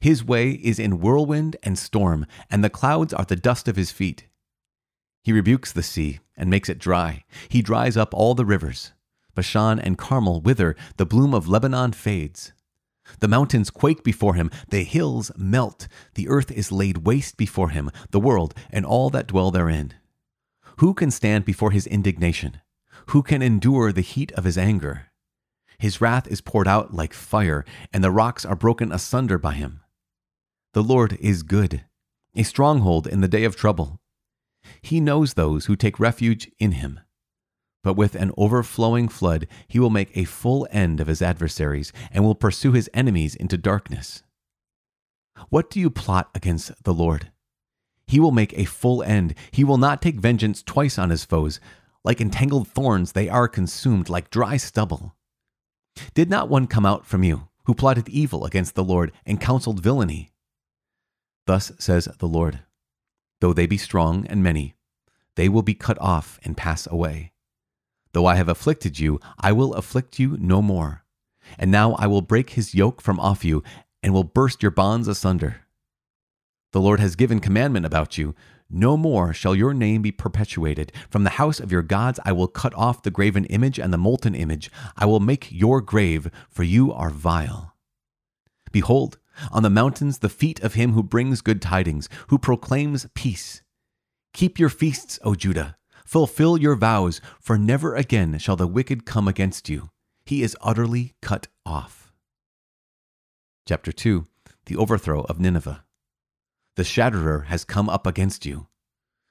His 0.00 0.24
way 0.24 0.50
is 0.52 0.78
in 0.78 1.00
whirlwind 1.00 1.56
and 1.62 1.78
storm, 1.78 2.26
and 2.50 2.62
the 2.62 2.70
clouds 2.70 3.12
are 3.12 3.24
the 3.24 3.36
dust 3.36 3.68
of 3.68 3.76
his 3.76 3.90
feet. 3.90 4.26
He 5.22 5.32
rebukes 5.32 5.72
the 5.72 5.82
sea 5.82 6.20
and 6.36 6.50
makes 6.50 6.68
it 6.68 6.78
dry. 6.78 7.24
He 7.48 7.62
dries 7.62 7.96
up 7.96 8.14
all 8.14 8.34
the 8.34 8.44
rivers. 8.44 8.92
Bashan 9.36 9.78
and 9.78 9.96
Carmel 9.96 10.40
wither, 10.40 10.74
the 10.96 11.06
bloom 11.06 11.32
of 11.32 11.46
Lebanon 11.46 11.92
fades. 11.92 12.52
The 13.20 13.28
mountains 13.28 13.70
quake 13.70 14.02
before 14.02 14.34
him, 14.34 14.50
the 14.70 14.82
hills 14.82 15.30
melt, 15.36 15.86
the 16.14 16.28
earth 16.28 16.50
is 16.50 16.72
laid 16.72 17.06
waste 17.06 17.36
before 17.36 17.68
him, 17.68 17.92
the 18.10 18.18
world 18.18 18.52
and 18.70 18.84
all 18.84 19.10
that 19.10 19.28
dwell 19.28 19.52
therein. 19.52 19.94
Who 20.78 20.92
can 20.92 21.12
stand 21.12 21.44
before 21.44 21.70
his 21.70 21.86
indignation? 21.86 22.60
Who 23.10 23.22
can 23.22 23.42
endure 23.42 23.92
the 23.92 24.00
heat 24.00 24.32
of 24.32 24.42
his 24.42 24.58
anger? 24.58 25.06
His 25.78 26.00
wrath 26.00 26.26
is 26.26 26.40
poured 26.40 26.66
out 26.66 26.94
like 26.94 27.12
fire, 27.12 27.64
and 27.92 28.02
the 28.02 28.10
rocks 28.10 28.44
are 28.44 28.56
broken 28.56 28.90
asunder 28.90 29.38
by 29.38 29.54
him. 29.54 29.80
The 30.72 30.82
Lord 30.82 31.16
is 31.20 31.42
good, 31.42 31.84
a 32.34 32.42
stronghold 32.42 33.06
in 33.06 33.20
the 33.20 33.28
day 33.28 33.44
of 33.44 33.56
trouble. 33.56 34.00
He 34.82 35.00
knows 35.00 35.34
those 35.34 35.66
who 35.66 35.76
take 35.76 36.00
refuge 36.00 36.50
in 36.58 36.72
him. 36.72 37.00
But 37.86 37.96
with 37.96 38.16
an 38.16 38.32
overflowing 38.36 39.06
flood, 39.06 39.46
he 39.68 39.78
will 39.78 39.90
make 39.90 40.10
a 40.16 40.24
full 40.24 40.66
end 40.72 41.00
of 41.00 41.06
his 41.06 41.22
adversaries 41.22 41.92
and 42.10 42.24
will 42.24 42.34
pursue 42.34 42.72
his 42.72 42.90
enemies 42.92 43.36
into 43.36 43.56
darkness. 43.56 44.24
What 45.50 45.70
do 45.70 45.78
you 45.78 45.88
plot 45.88 46.28
against 46.34 46.82
the 46.82 46.92
Lord? 46.92 47.30
He 48.08 48.18
will 48.18 48.32
make 48.32 48.52
a 48.58 48.64
full 48.64 49.04
end. 49.04 49.36
He 49.52 49.62
will 49.62 49.78
not 49.78 50.02
take 50.02 50.16
vengeance 50.16 50.64
twice 50.64 50.98
on 50.98 51.10
his 51.10 51.24
foes. 51.24 51.60
Like 52.02 52.20
entangled 52.20 52.66
thorns, 52.66 53.12
they 53.12 53.28
are 53.28 53.46
consumed 53.46 54.08
like 54.08 54.30
dry 54.30 54.56
stubble. 54.56 55.14
Did 56.12 56.28
not 56.28 56.48
one 56.48 56.66
come 56.66 56.84
out 56.84 57.06
from 57.06 57.22
you 57.22 57.46
who 57.66 57.74
plotted 57.74 58.08
evil 58.08 58.44
against 58.44 58.74
the 58.74 58.82
Lord 58.82 59.12
and 59.24 59.40
counseled 59.40 59.78
villainy? 59.78 60.32
Thus 61.46 61.70
says 61.78 62.08
the 62.18 62.26
Lord 62.26 62.64
Though 63.40 63.52
they 63.52 63.66
be 63.66 63.78
strong 63.78 64.26
and 64.26 64.42
many, 64.42 64.74
they 65.36 65.48
will 65.48 65.62
be 65.62 65.74
cut 65.74 65.98
off 66.00 66.40
and 66.42 66.56
pass 66.56 66.88
away. 66.88 67.30
Though 68.16 68.24
I 68.24 68.36
have 68.36 68.48
afflicted 68.48 68.98
you, 68.98 69.20
I 69.38 69.52
will 69.52 69.74
afflict 69.74 70.18
you 70.18 70.38
no 70.40 70.62
more. 70.62 71.04
And 71.58 71.70
now 71.70 71.92
I 71.96 72.06
will 72.06 72.22
break 72.22 72.48
his 72.48 72.74
yoke 72.74 73.02
from 73.02 73.20
off 73.20 73.44
you, 73.44 73.62
and 74.02 74.14
will 74.14 74.24
burst 74.24 74.62
your 74.62 74.70
bonds 74.70 75.06
asunder. 75.06 75.66
The 76.72 76.80
Lord 76.80 76.98
has 76.98 77.14
given 77.14 77.40
commandment 77.40 77.84
about 77.84 78.16
you. 78.16 78.34
No 78.70 78.96
more 78.96 79.34
shall 79.34 79.54
your 79.54 79.74
name 79.74 80.00
be 80.00 80.12
perpetuated. 80.12 80.92
From 81.10 81.24
the 81.24 81.36
house 81.36 81.60
of 81.60 81.70
your 81.70 81.82
gods 81.82 82.18
I 82.24 82.32
will 82.32 82.48
cut 82.48 82.72
off 82.72 83.02
the 83.02 83.10
graven 83.10 83.44
image 83.44 83.78
and 83.78 83.92
the 83.92 83.98
molten 83.98 84.34
image. 84.34 84.70
I 84.96 85.04
will 85.04 85.20
make 85.20 85.52
your 85.52 85.82
grave, 85.82 86.30
for 86.48 86.62
you 86.62 86.94
are 86.94 87.10
vile. 87.10 87.74
Behold, 88.72 89.18
on 89.52 89.62
the 89.62 89.68
mountains 89.68 90.20
the 90.20 90.30
feet 90.30 90.58
of 90.60 90.72
him 90.72 90.92
who 90.92 91.02
brings 91.02 91.42
good 91.42 91.60
tidings, 91.60 92.08
who 92.28 92.38
proclaims 92.38 93.06
peace 93.14 93.60
Keep 94.32 94.58
your 94.58 94.70
feasts, 94.70 95.18
O 95.22 95.34
Judah. 95.34 95.76
Fulfill 96.06 96.56
your 96.56 96.76
vows, 96.76 97.20
for 97.40 97.58
never 97.58 97.96
again 97.96 98.38
shall 98.38 98.54
the 98.54 98.68
wicked 98.68 99.04
come 99.04 99.26
against 99.26 99.68
you. 99.68 99.90
He 100.24 100.42
is 100.42 100.56
utterly 100.60 101.14
cut 101.20 101.48
off. 101.66 102.12
Chapter 103.68 103.90
2 103.90 104.24
The 104.66 104.76
Overthrow 104.76 105.22
of 105.22 105.40
Nineveh. 105.40 105.84
The 106.76 106.84
Shatterer 106.84 107.46
has 107.46 107.64
come 107.64 107.88
up 107.88 108.06
against 108.06 108.46
you. 108.46 108.68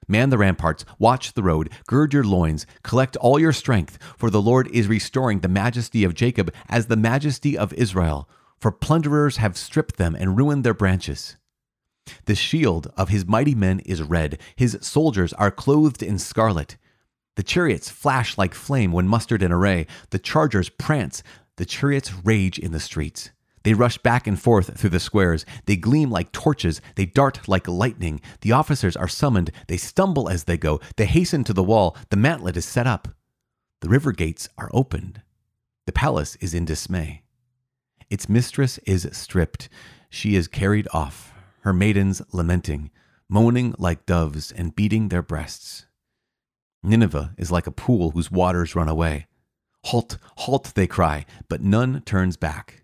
Man 0.08 0.29
the 0.29 0.38
ramparts, 0.38 0.84
watch 1.00 1.34
the 1.34 1.44
road, 1.44 1.70
gird 1.88 2.13
your 2.13 2.25
loins, 2.25 2.67
collect 2.84 3.15
all 3.17 3.39
your 3.39 3.53
strength, 3.53 3.98
for 4.17 4.29
the 4.29 4.41
Lord 4.41 4.67
is 4.67 4.88
restoring 4.88 5.39
the 5.39 5.48
majesty 5.48 6.03
of 6.03 6.13
Jacob 6.13 6.53
as 6.67 6.88
the 6.88 6.98
majesty 6.98 7.58
of 7.58 7.74
Israel, 7.74 8.29
for 8.60 8.72
plunderers 8.72 9.38
have 9.38 9.58
stripped 9.58 9.96
them 9.96 10.13
and 10.13 10.38
ruined 10.38 10.65
their 10.65 10.74
branches. 10.74 11.38
The 12.26 12.36
shield 12.36 12.92
of 12.98 13.10
his 13.10 13.26
mighty 13.26 13.56
men 13.56 13.80
is 13.80 14.02
red, 14.02 14.40
his 14.56 14.78
soldiers 14.82 15.34
are 15.34 15.52
clothed 15.52 16.04
in 16.04 16.20
scarlet. 16.20 16.78
The 17.36 17.44
chariots 17.44 17.90
flash 17.90 18.38
like 18.38 18.54
flame 18.54 18.92
when 18.92 19.08
mustered 19.08 19.44
in 19.44 19.52
array, 19.52 19.88
the 20.10 20.20
chargers 20.20 20.70
prance, 20.70 21.22
the 21.58 21.66
chariots 21.66 22.14
rage 22.24 22.60
in 22.60 22.72
the 22.72 22.80
streets. 22.80 23.32
They 23.64 23.74
rush 23.74 23.98
back 23.98 24.28
and 24.28 24.40
forth 24.40 24.78
through 24.78 24.92
the 24.92 25.00
squares. 25.00 25.44
They 25.66 25.76
gleam 25.76 26.12
like 26.12 26.32
torches. 26.32 26.82
They 26.94 27.08
dart 27.08 27.48
like 27.48 27.68
lightning. 27.68 28.22
The 28.42 28.52
officers 28.52 28.96
are 28.96 29.08
summoned. 29.08 29.50
They 29.68 29.78
stumble 29.78 30.30
as 30.30 30.44
they 30.44 30.56
go. 30.56 30.80
They 30.98 31.08
hasten 31.08 31.44
to 31.46 31.54
the 31.54 31.64
wall. 31.64 31.98
The 32.12 32.16
mantlet 32.16 32.58
is 32.58 32.66
set 32.66 32.86
up. 32.86 33.08
The 33.82 33.90
river 33.90 34.12
gates 34.12 34.48
are 34.56 34.70
opened. 34.72 35.24
The 35.88 35.92
palace 35.92 36.36
is 36.36 36.54
in 36.54 36.66
dismay. 36.66 37.24
Its 38.08 38.30
mistress 38.30 38.78
is 38.86 39.10
stripped. 39.14 39.68
She 40.12 40.36
is 40.36 40.48
carried 40.48 40.88
off, 40.94 41.34
her 41.65 41.74
maidens 41.74 42.22
lamenting, 42.31 42.91
moaning 43.27 43.74
like 43.79 44.05
doves 44.05 44.51
and 44.51 44.75
beating 44.75 45.10
their 45.10 45.24
breasts. 45.24 45.88
Nineveh 46.84 47.34
is 47.39 47.51
like 47.51 47.65
a 47.65 47.72
pool 47.72 48.12
whose 48.12 48.29
waters 48.29 48.75
run 48.75 48.88
away. 48.88 49.25
Halt, 49.86 50.19
halt, 50.38 50.74
they 50.75 50.86
cry, 50.86 51.25
but 51.50 51.62
none 51.62 52.01
turns 52.01 52.38
back. 52.38 52.84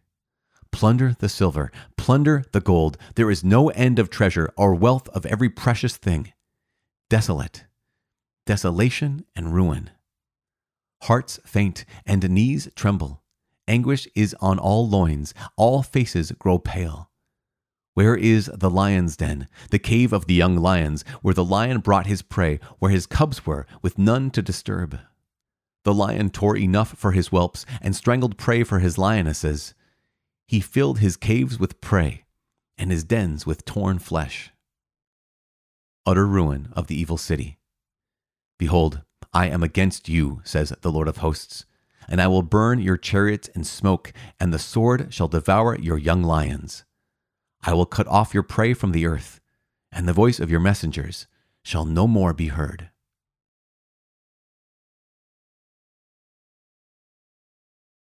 Plunder 0.71 1.15
the 1.19 1.29
silver, 1.29 1.71
plunder 1.95 2.43
the 2.53 2.59
gold. 2.59 2.97
There 3.13 3.29
is 3.29 3.43
no 3.43 3.69
end 3.69 3.99
of 3.99 4.09
treasure 4.09 4.51
or 4.57 4.73
wealth 4.73 5.07
of 5.09 5.27
every 5.27 5.49
precious 5.49 5.95
thing. 5.95 6.33
Desolate, 7.07 7.65
desolation 8.47 9.25
and 9.35 9.53
ruin. 9.53 9.91
Hearts 11.03 11.39
faint 11.45 11.85
and 12.07 12.27
knees 12.27 12.67
tremble. 12.75 13.21
Anguish 13.67 14.07
is 14.15 14.35
on 14.41 14.57
all 14.57 14.89
loins, 14.89 15.35
all 15.55 15.83
faces 15.83 16.31
grow 16.31 16.57
pale. 16.57 17.10
Where 18.01 18.15
is 18.15 18.49
the 18.51 18.71
lion's 18.71 19.15
den, 19.15 19.47
the 19.69 19.77
cave 19.77 20.11
of 20.11 20.25
the 20.25 20.33
young 20.33 20.57
lions, 20.57 21.05
where 21.21 21.35
the 21.35 21.45
lion 21.45 21.81
brought 21.81 22.07
his 22.07 22.23
prey, 22.23 22.59
where 22.79 22.89
his 22.89 23.05
cubs 23.05 23.45
were, 23.45 23.67
with 23.83 23.99
none 23.99 24.31
to 24.31 24.41
disturb? 24.41 24.97
The 25.83 25.93
lion 25.93 26.31
tore 26.31 26.57
enough 26.57 26.97
for 26.97 27.11
his 27.11 27.27
whelps 27.27 27.63
and 27.79 27.95
strangled 27.95 28.39
prey 28.39 28.63
for 28.63 28.79
his 28.79 28.97
lionesses. 28.97 29.75
He 30.47 30.61
filled 30.61 30.97
his 30.97 31.15
caves 31.15 31.59
with 31.59 31.79
prey 31.79 32.25
and 32.75 32.89
his 32.89 33.03
dens 33.03 33.45
with 33.45 33.65
torn 33.65 33.99
flesh. 33.99 34.51
Utter 36.03 36.25
ruin 36.25 36.69
of 36.73 36.87
the 36.87 36.99
evil 36.99 37.17
city. 37.17 37.59
Behold, 38.57 39.03
I 39.31 39.47
am 39.47 39.61
against 39.61 40.09
you, 40.09 40.41
says 40.43 40.73
the 40.81 40.91
Lord 40.91 41.07
of 41.07 41.17
hosts, 41.17 41.65
and 42.09 42.19
I 42.19 42.25
will 42.25 42.41
burn 42.41 42.79
your 42.79 42.97
chariots 42.97 43.47
in 43.49 43.63
smoke, 43.63 44.11
and 44.39 44.51
the 44.51 44.57
sword 44.57 45.13
shall 45.13 45.27
devour 45.27 45.77
your 45.77 45.99
young 45.99 46.23
lions. 46.23 46.83
I 47.63 47.73
will 47.73 47.85
cut 47.85 48.07
off 48.07 48.33
your 48.33 48.43
prey 48.43 48.73
from 48.73 48.91
the 48.91 49.05
earth, 49.05 49.39
and 49.91 50.07
the 50.07 50.13
voice 50.13 50.39
of 50.39 50.49
your 50.49 50.59
messengers 50.59 51.27
shall 51.63 51.85
no 51.85 52.07
more 52.07 52.33
be 52.33 52.47
heard. 52.47 52.89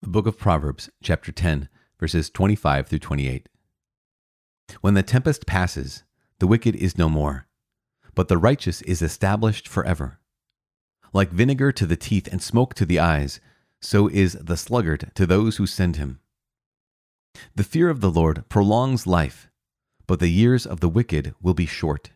The 0.01 0.09
Book 0.09 0.25
of 0.25 0.39
Proverbs, 0.39 0.89
chapter 1.03 1.31
10, 1.31 1.69
verses 1.99 2.31
25 2.31 2.87
through 2.87 2.99
28. 2.99 3.49
When 4.81 4.95
the 4.95 5.03
tempest 5.03 5.45
passes, 5.45 6.03
the 6.39 6.47
wicked 6.47 6.75
is 6.75 6.97
no 6.97 7.07
more, 7.07 7.45
but 8.15 8.29
the 8.29 8.39
righteous 8.39 8.81
is 8.81 9.03
established 9.03 9.67
forever. 9.67 10.19
Like 11.13 11.29
vinegar 11.29 11.71
to 11.73 11.85
the 11.85 11.95
teeth 11.95 12.27
and 12.31 12.41
smoke 12.41 12.73
to 12.75 12.85
the 12.85 12.97
eyes, 12.97 13.39
so 13.79 14.07
is 14.07 14.33
the 14.33 14.57
sluggard 14.57 15.11
to 15.13 15.27
those 15.27 15.57
who 15.57 15.67
send 15.67 15.97
him. 15.97 16.19
The 17.53 17.63
fear 17.63 17.91
of 17.91 18.01
the 18.01 18.09
Lord 18.09 18.49
prolongs 18.49 19.05
life, 19.05 19.50
but 20.07 20.19
the 20.19 20.29
years 20.29 20.65
of 20.65 20.79
the 20.79 20.89
wicked 20.89 21.33
will 21.41 21.53
be 21.53 21.65
short. 21.65 22.11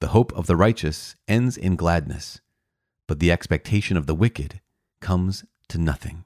The 0.00 0.08
hope 0.08 0.32
of 0.34 0.46
the 0.46 0.56
righteous 0.56 1.16
ends 1.26 1.56
in 1.56 1.76
gladness, 1.76 2.40
but 3.06 3.18
the 3.18 3.32
expectation 3.32 3.96
of 3.96 4.06
the 4.06 4.14
wicked 4.14 4.60
comes 5.00 5.44
to 5.68 5.78
nothing. 5.78 6.24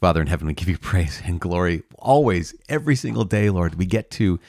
Father 0.00 0.22
in 0.22 0.28
heaven, 0.28 0.46
we 0.46 0.54
give 0.54 0.68
you 0.68 0.78
praise 0.80 1.20
and 1.24 1.40
glory 1.40 1.82
always, 1.98 2.54
every 2.68 2.96
single 2.96 3.24
day, 3.24 3.50
Lord. 3.50 3.74
We 3.74 3.86
get 3.86 4.10
to 4.12 4.40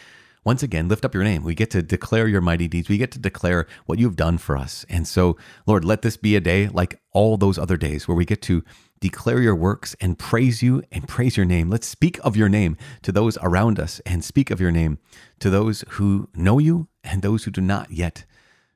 once 0.43 0.63
again 0.63 0.87
lift 0.87 1.05
up 1.05 1.13
your 1.13 1.23
name. 1.23 1.43
We 1.43 1.55
get 1.55 1.69
to 1.71 1.81
declare 1.81 2.27
your 2.27 2.41
mighty 2.41 2.67
deeds. 2.67 2.89
We 2.89 2.97
get 2.97 3.11
to 3.11 3.19
declare 3.19 3.67
what 3.85 3.99
you've 3.99 4.15
done 4.15 4.37
for 4.37 4.57
us. 4.57 4.85
And 4.89 5.07
so, 5.07 5.37
Lord, 5.67 5.85
let 5.85 6.01
this 6.01 6.17
be 6.17 6.35
a 6.35 6.41
day 6.41 6.67
like 6.67 6.99
all 7.11 7.37
those 7.37 7.57
other 7.57 7.77
days 7.77 8.07
where 8.07 8.17
we 8.17 8.25
get 8.25 8.41
to 8.43 8.63
declare 9.01 9.41
your 9.41 9.55
works 9.55 9.95
and 9.99 10.17
praise 10.17 10.61
you 10.63 10.81
and 10.91 11.07
praise 11.07 11.35
your 11.35 11.45
name. 11.45 11.69
Let's 11.69 11.87
speak 11.87 12.19
of 12.23 12.37
your 12.37 12.47
name 12.47 12.77
to 13.01 13.11
those 13.11 13.37
around 13.41 13.79
us 13.79 13.99
and 14.05 14.23
speak 14.23 14.49
of 14.49 14.61
your 14.61 14.71
name 14.71 14.99
to 15.39 15.49
those 15.49 15.83
who 15.89 16.29
know 16.33 16.59
you 16.59 16.87
and 17.03 17.21
those 17.21 17.43
who 17.43 17.51
do 17.51 17.61
not 17.61 17.91
yet 17.91 18.23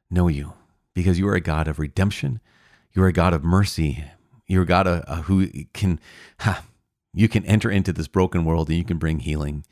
know 0.10 0.28
you 0.28 0.54
because 0.94 1.20
you 1.20 1.28
are 1.28 1.36
a 1.36 1.42
God 1.42 1.68
of 1.68 1.80
redemption. 1.80 2.42
You 2.92 3.04
are 3.04 3.08
a 3.08 3.14
God 3.14 3.34
of 3.34 3.44
mercy. 3.44 4.04
You're 4.48 4.64
a 4.64 4.68
God 4.68 4.88
uh, 4.88 5.22
who 5.24 5.48
can, 5.74 6.00
ha, 6.40 6.64
you 7.14 7.30
can 7.30 7.46
enter 7.46 7.70
into 7.70 7.94
this 7.94 8.08
broken 8.08 8.46
world 8.46 8.70
and 8.70 8.78
you 8.78 8.84
can 8.84 8.98
bring 8.98 9.20
healing. 9.20 9.64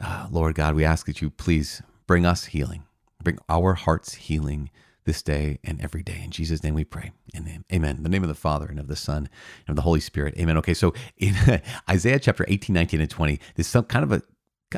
Uh, 0.00 0.26
Lord 0.30 0.56
God, 0.56 0.74
we 0.74 0.84
ask 0.84 1.06
that 1.06 1.22
you 1.22 1.30
please 1.30 1.82
bring 2.06 2.26
us 2.26 2.46
healing, 2.46 2.82
bring 3.22 3.38
our 3.48 3.74
hearts 3.74 4.14
healing 4.14 4.70
this 5.08 5.22
day 5.22 5.58
and 5.64 5.80
every 5.80 6.02
day. 6.02 6.20
In 6.22 6.30
Jesus' 6.30 6.62
name 6.62 6.74
we 6.74 6.84
pray. 6.84 7.12
Amen. 7.34 7.64
In 7.70 8.02
the 8.02 8.10
name 8.10 8.22
of 8.22 8.28
the 8.28 8.34
Father 8.34 8.66
and 8.66 8.78
of 8.78 8.88
the 8.88 8.94
Son 8.94 9.26
and 9.66 9.70
of 9.70 9.76
the 9.76 9.82
Holy 9.82 10.00
Spirit. 10.00 10.34
Amen. 10.38 10.58
Okay, 10.58 10.74
so 10.74 10.92
in 11.16 11.34
Isaiah 11.90 12.20
chapter 12.20 12.44
18, 12.46 12.74
19, 12.74 13.00
and 13.00 13.08
20, 13.08 13.40
there's 13.54 13.66
some 13.66 13.84
kind 13.84 14.04
of 14.04 14.12
a 14.12 14.22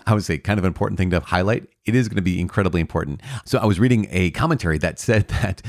I 0.06 0.14
would 0.14 0.22
say 0.22 0.38
kind 0.38 0.56
of 0.56 0.64
an 0.64 0.68
important 0.68 0.98
thing 0.98 1.10
to 1.10 1.18
highlight. 1.18 1.66
It 1.84 1.96
is 1.96 2.06
going 2.06 2.14
to 2.14 2.22
be 2.22 2.40
incredibly 2.40 2.80
important. 2.80 3.22
So 3.44 3.58
I 3.58 3.66
was 3.66 3.80
reading 3.80 4.06
a 4.12 4.30
commentary 4.30 4.78
that 4.78 5.00
said 5.00 5.26
that 5.42 5.62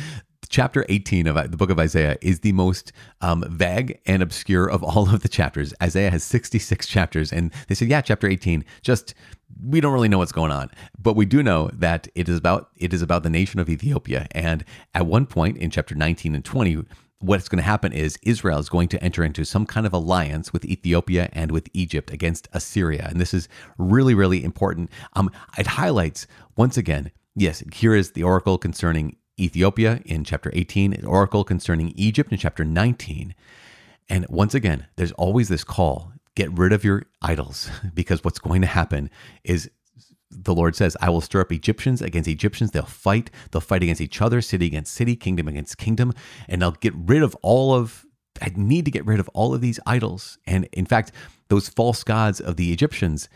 chapter 0.51 0.86
18 0.89 1.25
of 1.27 1.50
the 1.50 1.58
book 1.58 1.70
of 1.70 1.79
Isaiah 1.79 2.17
is 2.22 2.41
the 2.41 2.51
most 2.51 2.91
um, 3.22 3.43
vague 3.50 4.00
and 4.05 4.22
obscure 4.22 4.70
of 4.70 4.84
all 4.84 5.13
of 5.13 5.24
the 5.24 5.29
chapters. 5.29 5.74
Isaiah 5.81 6.12
has 6.12 6.24
66 6.24 6.86
chapters, 6.86 7.31
and 7.31 7.51
they 7.67 7.75
said, 7.75 7.88
yeah, 7.88 8.01
chapter 8.01 8.27
18, 8.27 8.63
just 8.81 9.15
we 9.65 9.81
don't 9.81 9.93
really 9.93 10.10
know 10.10 10.17
what's 10.17 10.31
going 10.31 10.51
on, 10.51 10.70
but 11.00 11.15
we 11.15 11.25
do 11.25 11.41
know 11.41 11.70
that 11.74 12.08
it 12.15 12.29
is 12.29 12.38
about 12.38 12.70
it 12.77 12.93
is 12.93 13.01
about 13.01 13.24
the 13.24 13.29
nation 13.29 13.60
of 13.60 13.70
Ethiopia. 13.70 14.27
And 14.31 14.63
at 14.93 15.05
one 15.05 15.25
point 15.25 15.58
in 15.58 15.70
chapter 15.70 15.96
19 15.96 16.36
and 16.36 16.43
20, 16.43 16.84
what's 17.20 17.48
going 17.48 17.58
to 17.58 17.63
happen 17.63 17.93
is 17.93 18.17
Israel 18.24 18.60
is 18.60 18.70
going 18.70 18.88
to 18.89 19.03
enter 19.03 19.24
into 19.24 19.46
some 19.46 19.65
kind 19.65 19.86
of 19.86 19.93
alliance 19.93 20.51
with 20.51 20.65
Ethiopia 20.65 21.29
and 21.34 21.51
with 21.51 21.70
Egypt 21.74 22.12
against 22.12 22.48
Assyria. 22.53 23.08
And 23.10 23.22
this 23.22 23.34
is 23.34 23.48
really, 23.77 24.13
really 24.13 24.43
important. 24.43 24.89
Um, 25.13 25.29
it 25.58 25.67
highlights 25.67 26.27
once 26.58 26.77
again, 26.77 27.12
yes, 27.36 27.63
here 27.74 27.93
is 27.93 28.12
the 28.12 28.24
oracle 28.24 28.58
concerning 28.58 29.15
Ethiopia 29.39 30.01
in 30.05 30.23
chapter 30.23 30.51
18, 30.53 30.93
an 30.93 31.05
oracle 31.05 31.43
concerning 31.43 31.93
Egypt 31.95 32.31
in 32.31 32.38
chapter 32.38 32.63
19. 32.63 33.35
And 34.09 34.25
once 34.29 34.53
again, 34.53 34.88
there's 34.95 35.11
always 35.13 35.50
this 35.50 35.63
call 35.63 36.11
get 36.35 36.51
rid 36.57 36.71
of 36.71 36.83
your 36.83 37.03
idols 37.21 37.69
because 37.93 38.23
what's 38.23 38.39
going 38.39 38.61
to 38.61 38.67
happen 38.67 39.09
is 39.43 39.69
the 40.29 40.55
Lord 40.55 40.75
says, 40.75 40.95
I 41.01 41.09
will 41.09 41.21
stir 41.21 41.41
up 41.41 41.51
Egyptians 41.51 42.01
against 42.01 42.29
Egyptians. 42.29 42.71
They'll 42.71 42.83
fight. 42.83 43.29
They'll 43.51 43.61
fight 43.61 43.83
against 43.83 44.01
each 44.01 44.21
other, 44.21 44.41
city 44.41 44.65
against 44.65 44.93
city, 44.93 45.15
kingdom 45.15 45.47
against 45.47 45.77
kingdom. 45.77 46.13
And 46.47 46.63
I'll 46.63 46.71
get 46.71 46.93
rid 46.95 47.21
of 47.21 47.35
all 47.41 47.73
of, 47.73 48.05
I 48.41 48.51
need 48.55 48.85
to 48.85 48.91
get 48.91 49.05
rid 49.05 49.19
of 49.19 49.29
all 49.33 49.53
of 49.53 49.59
these 49.59 49.79
idols. 49.85 50.38
And 50.47 50.69
in 50.71 50.85
fact, 50.85 51.11
those 51.50 51.67
false 51.67 52.03
gods 52.05 52.39
of 52.39 52.55
the 52.55 52.71
Egyptians, 52.71 53.27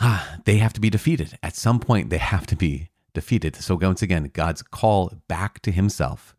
ah, 0.00 0.38
they 0.44 0.56
have 0.58 0.72
to 0.72 0.80
be 0.80 0.90
defeated. 0.90 1.38
At 1.40 1.54
some 1.54 1.78
point, 1.78 2.10
they 2.10 2.18
have 2.18 2.46
to 2.48 2.56
be 2.56 2.90
defeated. 3.18 3.56
So, 3.56 3.74
once 3.74 4.00
again, 4.00 4.30
God's 4.32 4.62
call 4.62 5.12
back 5.26 5.60
to 5.62 5.72
himself. 5.72 6.36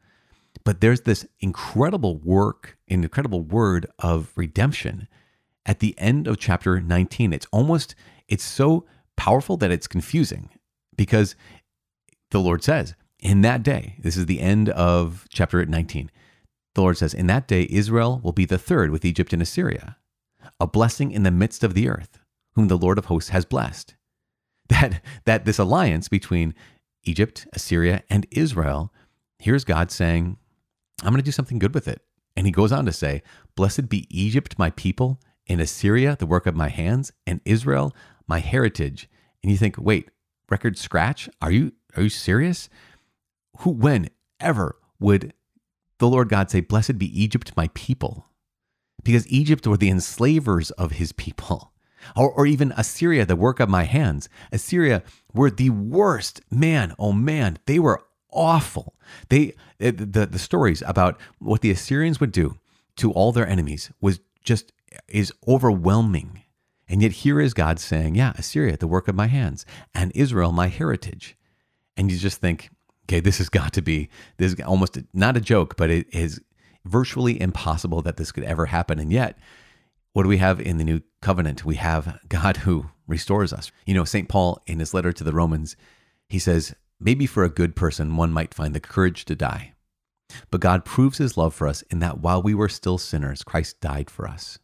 But 0.64 0.80
there's 0.80 1.02
this 1.02 1.26
incredible 1.40 2.18
work, 2.18 2.78
an 2.88 3.04
incredible 3.04 3.42
word 3.42 3.86
of 4.00 4.32
redemption 4.36 5.08
at 5.66 5.80
the 5.80 5.94
end 5.98 6.28
of 6.28 6.40
chapter 6.40 6.80
19. 6.80 7.34
It's 7.34 7.48
almost, 7.52 7.96
it's 8.28 8.44
so 8.44 8.86
powerful 9.18 9.58
that 9.58 9.72
it's 9.72 9.88
confusing 9.88 10.50
because 10.96 11.36
the 12.32 12.40
Lord 12.40 12.64
says, 12.64 12.96
in 13.20 13.42
that 13.42 13.64
day, 13.64 13.96
this 14.00 14.16
is 14.16 14.26
the 14.26 14.40
end 14.40 14.70
of 14.70 15.26
chapter 15.30 15.66
19. 15.66 16.10
The 16.76 16.82
Lord 16.82 16.98
says, 16.98 17.14
In 17.14 17.28
that 17.28 17.48
day, 17.48 17.68
Israel 17.70 18.22
will 18.24 18.32
be 18.32 18.46
the 18.46 18.58
third 18.58 18.92
with 18.92 19.04
Egypt 19.04 19.34
and 19.34 19.42
Assyria, 19.42 19.98
a 20.60 20.68
blessing 20.68 21.12
in 21.12 21.24
the 21.24 21.32
midst 21.32 21.64
of 21.64 21.74
the 21.74 21.90
earth, 21.90 22.20
whom 22.54 22.70
the 22.70 22.78
Lord 22.78 22.98
of 22.98 23.06
hosts 23.06 23.32
has 23.32 23.44
blessed. 23.44 23.96
That, 24.70 25.02
that 25.26 25.46
this 25.46 25.60
alliance 25.60 26.08
between 26.08 26.56
Egypt, 27.04 27.48
Assyria, 27.54 28.04
and 28.10 28.26
Israel, 28.32 28.94
here's 29.38 29.64
God 29.64 29.92
saying, 29.92 30.38
I'm 31.02 31.12
going 31.12 31.18
to 31.18 31.24
do 31.24 31.32
something 31.32 31.60
good 31.60 31.74
with 31.74 31.88
it. 31.88 32.02
And 32.36 32.46
he 32.46 32.52
goes 32.52 32.72
on 32.72 32.86
to 32.86 32.94
say, 32.94 33.22
Blessed 33.56 33.90
be 33.90 34.08
Egypt, 34.10 34.58
my 34.58 34.70
people, 34.72 35.20
and 35.48 35.60
Assyria, 35.60 36.16
the 36.18 36.26
work 36.26 36.46
of 36.46 36.56
my 36.56 36.70
hands, 36.70 37.12
and 37.26 37.42
Israel, 37.44 37.96
my 38.28 38.40
heritage. 38.40 39.10
And 39.44 39.52
you 39.52 39.58
think, 39.58 39.76
wait, 39.78 40.10
record 40.50 40.78
scratch? 40.78 41.30
Are 41.42 41.52
you 41.52 41.74
are 41.96 42.04
you 42.04 42.10
serious? 42.10 42.70
Who 43.60 43.72
when 43.72 44.10
ever 44.40 44.78
would 45.00 45.34
the 45.98 46.08
Lord 46.08 46.30
God 46.30 46.50
say, 46.50 46.62
Blessed 46.62 46.98
be 46.98 47.22
Egypt, 47.22 47.54
my 47.58 47.70
people? 47.74 48.28
Because 49.04 49.28
Egypt 49.28 49.66
were 49.66 49.78
the 49.78 49.90
enslavers 49.90 50.72
of 50.72 50.94
his 50.94 51.12
people. 51.14 51.74
Or, 52.16 52.32
or 52.32 52.46
even 52.46 52.74
Assyria, 52.78 53.26
the 53.26 53.36
work 53.36 53.60
of 53.60 53.70
my 53.70 53.84
hands. 53.84 54.30
Assyria 54.52 55.04
were 55.34 55.52
the 55.52 55.70
worst. 55.70 56.42
Man, 56.50 56.96
oh 56.98 57.12
man, 57.12 57.60
they 57.66 57.80
were 57.80 58.04
awful. 58.32 58.96
They 59.30 59.54
eh, 59.80 59.92
the 59.92 60.26
the 60.26 60.40
stories 60.40 60.84
about 60.86 61.20
what 61.40 61.62
the 61.62 61.72
Assyrians 61.72 62.20
would 62.20 62.32
do 62.32 62.58
to 62.98 63.12
all 63.12 63.32
their 63.32 63.48
enemies 63.48 63.92
was 64.02 64.20
just 64.44 64.72
is 65.08 65.34
overwhelming. 65.48 66.44
And 66.88 67.04
yet 67.04 67.12
here 67.12 67.40
is 67.40 67.54
God 67.54 67.80
saying, 67.80 68.16
"Yeah, 68.16 68.34
Assyria, 68.36 68.78
the 68.78 68.88
work 68.88 69.08
of 69.08 69.16
my 69.16 69.28
hands, 69.28 69.66
and 69.94 70.12
Israel, 70.16 70.52
my 70.52 70.68
heritage." 70.68 71.36
And 71.96 72.12
you 72.12 72.18
just 72.18 72.40
think, 72.40 72.70
okay, 73.06 73.20
this 73.20 73.40
has 73.40 73.50
got 73.50 73.74
to 73.74 73.82
be 73.82 74.10
this 74.38 74.54
is 74.54 74.62
almost 74.62 74.98
not 75.14 75.36
a 75.36 75.42
joke, 75.42 75.76
but 75.76 75.90
it 75.90 76.08
is 76.14 76.40
virtually 76.86 77.40
impossible 77.40 78.02
that 78.04 78.18
this 78.18 78.32
could 78.32 78.44
ever 78.44 78.68
happen. 78.68 79.00
And 79.00 79.12
yet, 79.12 79.38
what 80.14 80.24
do 80.24 80.30
we 80.30 80.38
have 80.38 80.60
in 80.60 80.78
the 80.78 80.84
new 80.84 81.02
covenant? 81.22 81.66
We 81.66 81.76
have 81.76 82.20
God 82.28 82.58
who 82.58 82.90
restores 83.08 83.54
us. 83.54 83.72
You 83.86 83.94
know, 83.94 84.06
St. 84.06 84.30
Paul 84.30 84.62
in 84.66 84.80
his 84.80 84.94
letter 84.94 85.12
to 85.14 85.24
the 85.24 85.34
Romans, 85.34 85.76
he 86.28 86.40
says, 86.40 86.76
maybe 87.00 87.26
for 87.26 87.44
a 87.44 87.50
good 87.50 87.76
person, 87.76 88.16
one 88.16 88.32
might 88.32 88.54
find 88.54 88.74
the 88.76 88.80
courage 88.80 89.26
to 89.26 89.36
die. 89.36 89.74
But 90.52 90.62
God 90.62 90.86
proves 90.86 91.18
his 91.18 91.38
love 91.38 91.54
for 91.54 91.68
us 91.68 91.82
in 91.84 92.00
that 92.00 92.20
while 92.20 92.42
we 92.42 92.54
were 92.54 92.70
still 92.70 92.98
sinners, 92.98 93.44
Christ 93.44 93.80
died 93.82 94.10
for 94.10 94.28
us. 94.28 94.60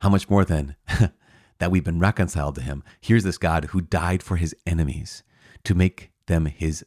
How 0.00 0.08
much 0.08 0.30
more 0.30 0.44
then 0.44 0.76
that 1.58 1.70
we've 1.70 1.84
been 1.84 2.00
reconciled 2.00 2.54
to 2.54 2.62
him? 2.62 2.82
Here's 3.00 3.24
this 3.24 3.38
God 3.38 3.66
who 3.66 3.80
died 3.80 4.22
for 4.22 4.36
his 4.36 4.54
enemies 4.66 5.22
to 5.64 5.74
make 5.74 6.12
them 6.26 6.46
his 6.46 6.84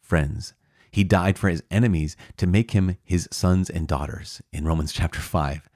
friends. 0.00 0.54
He 0.90 1.04
died 1.04 1.38
for 1.38 1.48
his 1.48 1.62
enemies 1.70 2.16
to 2.36 2.46
make 2.46 2.70
him 2.70 2.96
his 3.02 3.28
sons 3.30 3.68
and 3.68 3.86
daughters 3.86 4.40
in 4.52 4.64
Romans 4.64 4.92
chapter 4.92 5.20
5. 5.20 5.68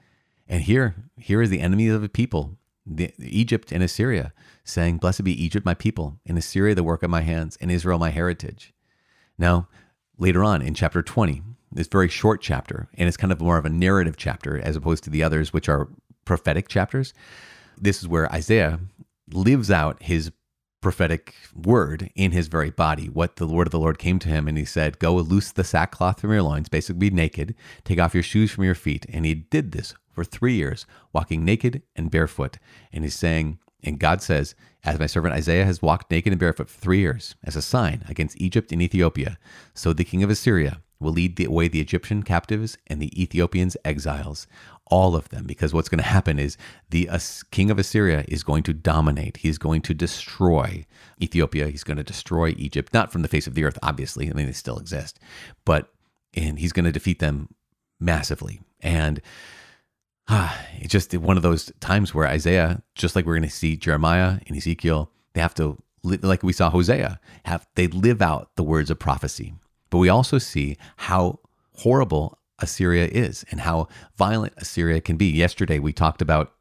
And 0.48 0.62
here, 0.62 0.94
here 1.16 1.42
is 1.42 1.50
the 1.50 1.60
enemy 1.60 1.88
of 1.88 2.00
the 2.00 2.08
people, 2.08 2.56
the, 2.86 3.12
Egypt 3.18 3.70
and 3.70 3.82
Assyria, 3.82 4.32
saying, 4.64 4.96
Blessed 4.96 5.24
be 5.24 5.44
Egypt, 5.44 5.66
my 5.66 5.74
people, 5.74 6.18
and 6.26 6.38
Assyria, 6.38 6.74
the 6.74 6.82
work 6.82 7.02
of 7.02 7.10
my 7.10 7.20
hands, 7.20 7.58
and 7.60 7.70
Israel, 7.70 7.98
my 7.98 8.10
heritage. 8.10 8.72
Now, 9.36 9.68
later 10.16 10.42
on 10.42 10.62
in 10.62 10.74
chapter 10.74 11.02
20, 11.02 11.42
this 11.70 11.86
very 11.86 12.08
short 12.08 12.40
chapter, 12.40 12.88
and 12.94 13.06
it's 13.06 13.18
kind 13.18 13.32
of 13.32 13.40
more 13.40 13.58
of 13.58 13.66
a 13.66 13.70
narrative 13.70 14.16
chapter 14.16 14.58
as 14.58 14.74
opposed 14.74 15.04
to 15.04 15.10
the 15.10 15.22
others, 15.22 15.52
which 15.52 15.68
are 15.68 15.88
prophetic 16.24 16.68
chapters. 16.68 17.12
This 17.76 18.00
is 18.00 18.08
where 18.08 18.32
Isaiah 18.32 18.80
lives 19.30 19.70
out 19.70 20.02
his 20.02 20.32
prophetic 20.80 21.34
word 21.54 22.10
in 22.14 22.32
his 22.32 22.48
very 22.48 22.70
body. 22.70 23.08
What 23.08 23.36
the 23.36 23.46
word 23.46 23.66
of 23.66 23.72
the 23.72 23.78
Lord 23.78 23.98
came 23.98 24.18
to 24.20 24.28
him, 24.28 24.48
and 24.48 24.56
he 24.56 24.64
said, 24.64 24.98
Go 24.98 25.16
loose 25.16 25.52
the 25.52 25.64
sackcloth 25.64 26.20
from 26.20 26.32
your 26.32 26.42
loins, 26.42 26.68
basically 26.68 27.10
be 27.10 27.14
naked, 27.14 27.54
take 27.84 27.98
off 27.98 28.14
your 28.14 28.22
shoes 28.22 28.50
from 28.50 28.64
your 28.64 28.74
feet. 28.74 29.04
And 29.08 29.26
he 29.26 29.34
did 29.34 29.72
this 29.72 29.94
for 30.18 30.24
three 30.24 30.54
years, 30.54 30.86
walking 31.12 31.44
naked 31.44 31.82
and 31.94 32.10
barefoot. 32.10 32.58
And 32.92 33.04
he's 33.04 33.14
saying, 33.14 33.58
and 33.82 33.98
God 33.98 34.20
says, 34.22 34.54
As 34.84 34.98
my 34.98 35.06
servant 35.06 35.34
Isaiah 35.34 35.64
has 35.64 35.80
walked 35.80 36.10
naked 36.10 36.32
and 36.32 36.40
barefoot 36.40 36.68
for 36.68 36.80
three 36.80 36.98
years, 36.98 37.36
as 37.44 37.56
a 37.56 37.62
sign 37.62 38.04
against 38.08 38.40
Egypt 38.40 38.72
and 38.72 38.82
Ethiopia, 38.82 39.38
so 39.74 39.92
the 39.92 40.04
king 40.04 40.22
of 40.22 40.30
Assyria 40.30 40.80
will 41.00 41.12
lead 41.12 41.38
away 41.40 41.68
the 41.68 41.80
Egyptian 41.80 42.24
captives 42.24 42.76
and 42.88 43.00
the 43.00 43.22
Ethiopians 43.22 43.76
exiles, 43.84 44.48
all 44.90 45.14
of 45.14 45.28
them, 45.28 45.44
because 45.44 45.72
what's 45.72 45.88
going 45.88 46.02
to 46.02 46.04
happen 46.04 46.40
is 46.40 46.56
the 46.90 47.08
king 47.52 47.70
of 47.70 47.78
Assyria 47.78 48.24
is 48.26 48.42
going 48.42 48.64
to 48.64 48.72
dominate. 48.72 49.36
He's 49.38 49.58
going 49.58 49.82
to 49.82 49.94
destroy 49.94 50.84
Ethiopia. 51.22 51.68
He's 51.68 51.84
going 51.84 51.98
to 51.98 52.02
destroy 52.02 52.54
Egypt, 52.56 52.92
not 52.92 53.12
from 53.12 53.22
the 53.22 53.28
face 53.28 53.46
of 53.46 53.54
the 53.54 53.64
earth, 53.64 53.78
obviously. 53.80 54.28
I 54.28 54.32
mean, 54.32 54.46
they 54.46 54.52
still 54.52 54.78
exist, 54.78 55.20
but 55.64 55.92
and 56.34 56.58
he's 56.58 56.72
going 56.72 56.84
to 56.84 56.92
defeat 56.92 57.20
them 57.20 57.48
massively. 58.00 58.60
And 58.80 59.20
it's 60.78 60.92
just 60.92 61.14
one 61.14 61.36
of 61.36 61.42
those 61.42 61.72
times 61.80 62.14
where 62.14 62.26
Isaiah, 62.26 62.82
just 62.94 63.16
like 63.16 63.24
we're 63.26 63.36
going 63.36 63.48
to 63.48 63.54
see 63.54 63.76
Jeremiah 63.76 64.38
and 64.46 64.56
Ezekiel, 64.56 65.10
they 65.32 65.40
have 65.40 65.54
to, 65.54 65.78
like 66.02 66.42
we 66.42 66.52
saw 66.52 66.70
Hosea, 66.70 67.20
have 67.44 67.66
they 67.74 67.86
live 67.86 68.20
out 68.20 68.50
the 68.56 68.62
words 68.62 68.90
of 68.90 68.98
prophecy. 68.98 69.54
But 69.90 69.98
we 69.98 70.08
also 70.08 70.38
see 70.38 70.76
how 70.96 71.40
horrible 71.76 72.38
Assyria 72.58 73.06
is 73.06 73.44
and 73.50 73.60
how 73.60 73.88
violent 74.16 74.52
Assyria 74.56 75.00
can 75.00 75.16
be. 75.16 75.26
Yesterday, 75.26 75.78
we 75.78 75.92
talked 75.92 76.20
about 76.20 76.52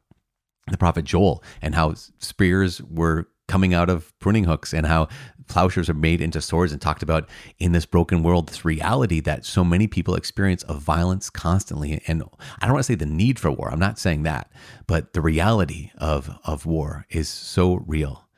the 0.70 0.78
prophet 0.78 1.04
Joel 1.04 1.42
and 1.60 1.74
how 1.74 1.94
spears 2.18 2.80
were 2.82 3.28
coming 3.48 3.74
out 3.74 3.90
of 3.90 4.16
pruning 4.20 4.44
hooks 4.44 4.72
and 4.72 4.86
how 4.86 5.08
plowshares 5.48 5.88
are 5.88 5.94
made 5.94 6.20
into 6.20 6.40
swords 6.40 6.72
and 6.72 6.80
talked 6.80 7.02
about 7.02 7.28
in 7.58 7.72
this 7.72 7.86
broken 7.86 8.22
world 8.22 8.48
this 8.48 8.64
reality 8.64 9.18
that 9.20 9.44
so 9.44 9.64
many 9.64 9.86
people 9.86 10.14
experience 10.14 10.62
of 10.64 10.80
violence 10.80 11.30
constantly. 11.30 12.00
And 12.06 12.22
i 12.60 12.66
don't 12.66 12.74
want 12.74 12.84
to 12.84 12.92
say 12.92 12.94
the 12.94 13.06
need 13.06 13.38
for 13.38 13.50
war 13.50 13.70
i'm 13.70 13.78
not 13.78 13.98
saying 13.98 14.22
that 14.22 14.52
but 14.86 15.14
the 15.14 15.20
reality 15.20 15.90
of 15.98 16.38
of 16.44 16.66
war 16.66 17.06
is 17.10 17.28
so 17.28 17.76
real. 17.86 18.28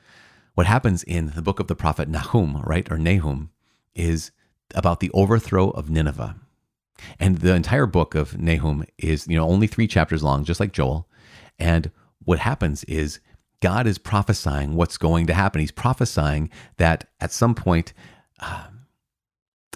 What 0.55 0.66
happens 0.66 1.03
in 1.03 1.33
the 1.35 1.42
book 1.42 1.61
of 1.61 1.66
the 1.66 1.77
prophet 1.77 2.09
nahum 2.09 2.62
right 2.62 2.90
or 2.90 2.99
nahum 2.99 3.51
is 3.94 4.31
about 4.75 5.01
the 5.01 5.11
overthrow 5.12 5.70
of 5.70 5.90
nineveh. 5.90 6.37
And 7.18 7.38
the 7.38 7.55
entire 7.55 7.87
book 7.87 8.14
of 8.14 8.38
Nahum 8.38 8.85
is, 8.99 9.27
you 9.27 9.37
know, 9.37 9.49
only 9.49 9.66
three 9.66 9.87
chapters 9.87 10.23
long, 10.23 10.44
just 10.44 10.61
like 10.61 10.73
Joel. 10.73 11.09
And 11.59 11.90
what 12.25 12.38
happens 12.38 12.85
is 12.85 13.20
God 13.61 13.87
is 13.87 13.99
prophesying 13.99 14.75
what's 14.75 14.96
going 14.96 15.27
to 15.27 15.35
happen. 15.35 15.61
He's 15.61 15.70
prophesying 15.70 16.51
that 16.79 17.09
at 17.20 17.33
some 17.33 17.55
point, 17.55 17.92
uh, 18.40 18.68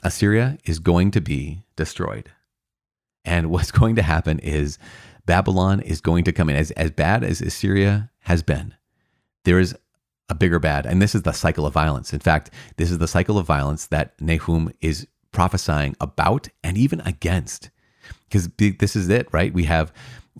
Assyria 0.03 0.59
is 0.65 0.79
going 0.79 1.11
to 1.13 1.21
be 1.21 1.65
destroyed. 1.77 2.31
And 3.25 3.51
what's 3.51 3.71
going 3.71 3.97
to 3.97 4.03
happen 4.03 4.39
is 4.39 4.79
Babylon 5.27 5.81
is 5.81 6.01
going 6.01 6.25
to 6.25 6.33
come 6.33 6.51
in. 6.51 6.57
As, 6.57 6.71
as 6.73 6.91
bad 6.91 7.25
as 7.25 7.41
Assyria 7.41 8.11
has 8.21 8.43
been, 8.43 8.75
there 9.45 9.59
is 9.59 9.75
a 10.29 10.35
bigger 10.35 10.59
bad. 10.59 10.87
And 10.87 11.03
this 11.03 11.15
is 11.15 11.23
the 11.23 11.33
cycle 11.33 11.67
of 11.67 11.73
violence. 11.73 12.13
In 12.13 12.21
fact, 12.21 12.51
this 12.77 12.91
is 12.91 12.99
the 12.99 13.09
cycle 13.09 13.39
of 13.39 13.47
violence 13.47 13.87
that 13.87 14.21
Nahum 14.21 14.73
is 14.81 15.07
prophesying 15.33 15.97
about 16.01 16.49
and 16.63 16.79
even 16.79 17.01
against. 17.01 17.71
Because 18.25 18.49
this 18.57 18.97
is 18.97 19.09
it, 19.09 19.29
right? 19.33 19.53
We 19.53 19.65
have 19.65 19.93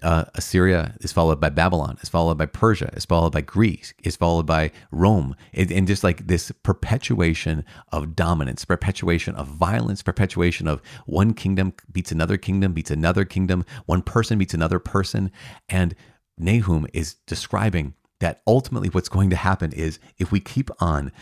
uh, 0.03 0.25
Assyria 0.35 0.97
is 1.01 1.13
followed 1.13 1.41
by 1.41 1.51
Babylon, 1.51 1.99
is 2.03 2.09
followed 2.09 2.37
by 2.37 2.47
Persia, 2.47 2.91
is 2.95 3.05
followed 3.05 3.33
by 3.33 3.41
Greece, 3.41 3.95
is 4.03 4.17
followed 4.17 4.47
by 4.47 4.71
Rome, 4.91 5.37
and, 5.53 5.71
and 5.71 5.87
just 5.87 6.03
like 6.03 6.27
this 6.27 6.51
perpetuation 6.63 7.65
of 7.93 8.17
dominance, 8.17 8.65
perpetuation 8.65 9.35
of 9.37 9.47
violence, 9.47 10.03
perpetuation 10.03 10.67
of 10.67 10.83
one 11.07 11.33
kingdom 11.33 11.75
beats 11.91 12.13
another 12.13 12.37
kingdom, 12.37 12.73
beats 12.73 12.91
another 12.91 13.25
kingdom, 13.25 13.65
one 13.87 14.03
person 14.03 14.39
beats 14.39 14.55
another 14.55 14.79
person. 14.79 15.31
And 15.69 15.95
Nahum 16.37 16.87
is 16.93 17.15
describing 17.27 17.95
that 18.21 18.43
ultimately 18.47 18.89
what's 18.89 19.09
going 19.09 19.31
to 19.31 19.37
happen 19.37 19.73
is 19.73 19.99
if 20.19 20.33
we 20.33 20.41
keep 20.41 20.71
on 20.81 21.13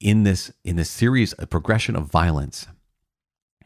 in 0.00 0.22
this 0.22 0.52
in 0.64 0.76
this 0.76 0.90
series 0.90 1.32
of 1.34 1.50
progression 1.50 1.96
of 1.96 2.04
violence 2.10 2.66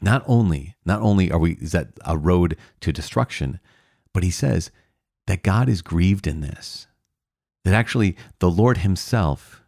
not 0.02 0.24
only, 0.26 0.74
not 0.84 1.00
only 1.00 1.30
are 1.30 1.38
we 1.38 1.52
is 1.52 1.72
that 1.72 1.88
a 2.04 2.18
road 2.18 2.56
to 2.80 2.92
destruction, 2.92 3.60
but 4.12 4.22
he 4.22 4.30
says 4.30 4.70
that 5.26 5.42
God 5.42 5.68
is 5.68 5.82
grieved 5.82 6.26
in 6.26 6.40
this. 6.40 6.86
That 7.64 7.74
actually 7.74 8.16
the 8.40 8.50
Lord 8.50 8.78
himself 8.78 9.62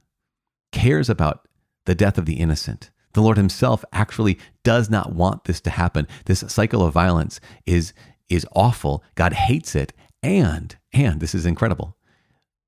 cares 0.72 1.08
about 1.08 1.46
the 1.86 1.94
death 1.94 2.18
of 2.18 2.26
the 2.26 2.40
innocent. 2.40 2.90
The 3.12 3.22
Lord 3.22 3.36
himself 3.36 3.84
actually 3.92 4.38
does 4.64 4.90
not 4.90 5.14
want 5.14 5.44
this 5.44 5.60
to 5.62 5.70
happen. 5.70 6.08
This 6.26 6.44
cycle 6.48 6.84
of 6.84 6.92
violence 6.92 7.40
is 7.64 7.92
is 8.28 8.46
awful. 8.52 9.04
God 9.14 9.32
hates 9.34 9.74
it 9.74 9.92
and 10.22 10.76
and 10.92 11.20
this 11.20 11.34
is 11.34 11.46
incredible. 11.46 11.96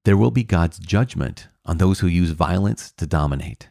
There 0.05 0.17
will 0.17 0.31
be 0.31 0.45
God's 0.45 0.79
judgment 0.79 1.49
on 1.65 1.79
those 1.79 1.99
who 1.99 2.07
use 2.07 2.31
violence 2.31 2.93
to 2.93 3.07
dominate. 3.07 3.69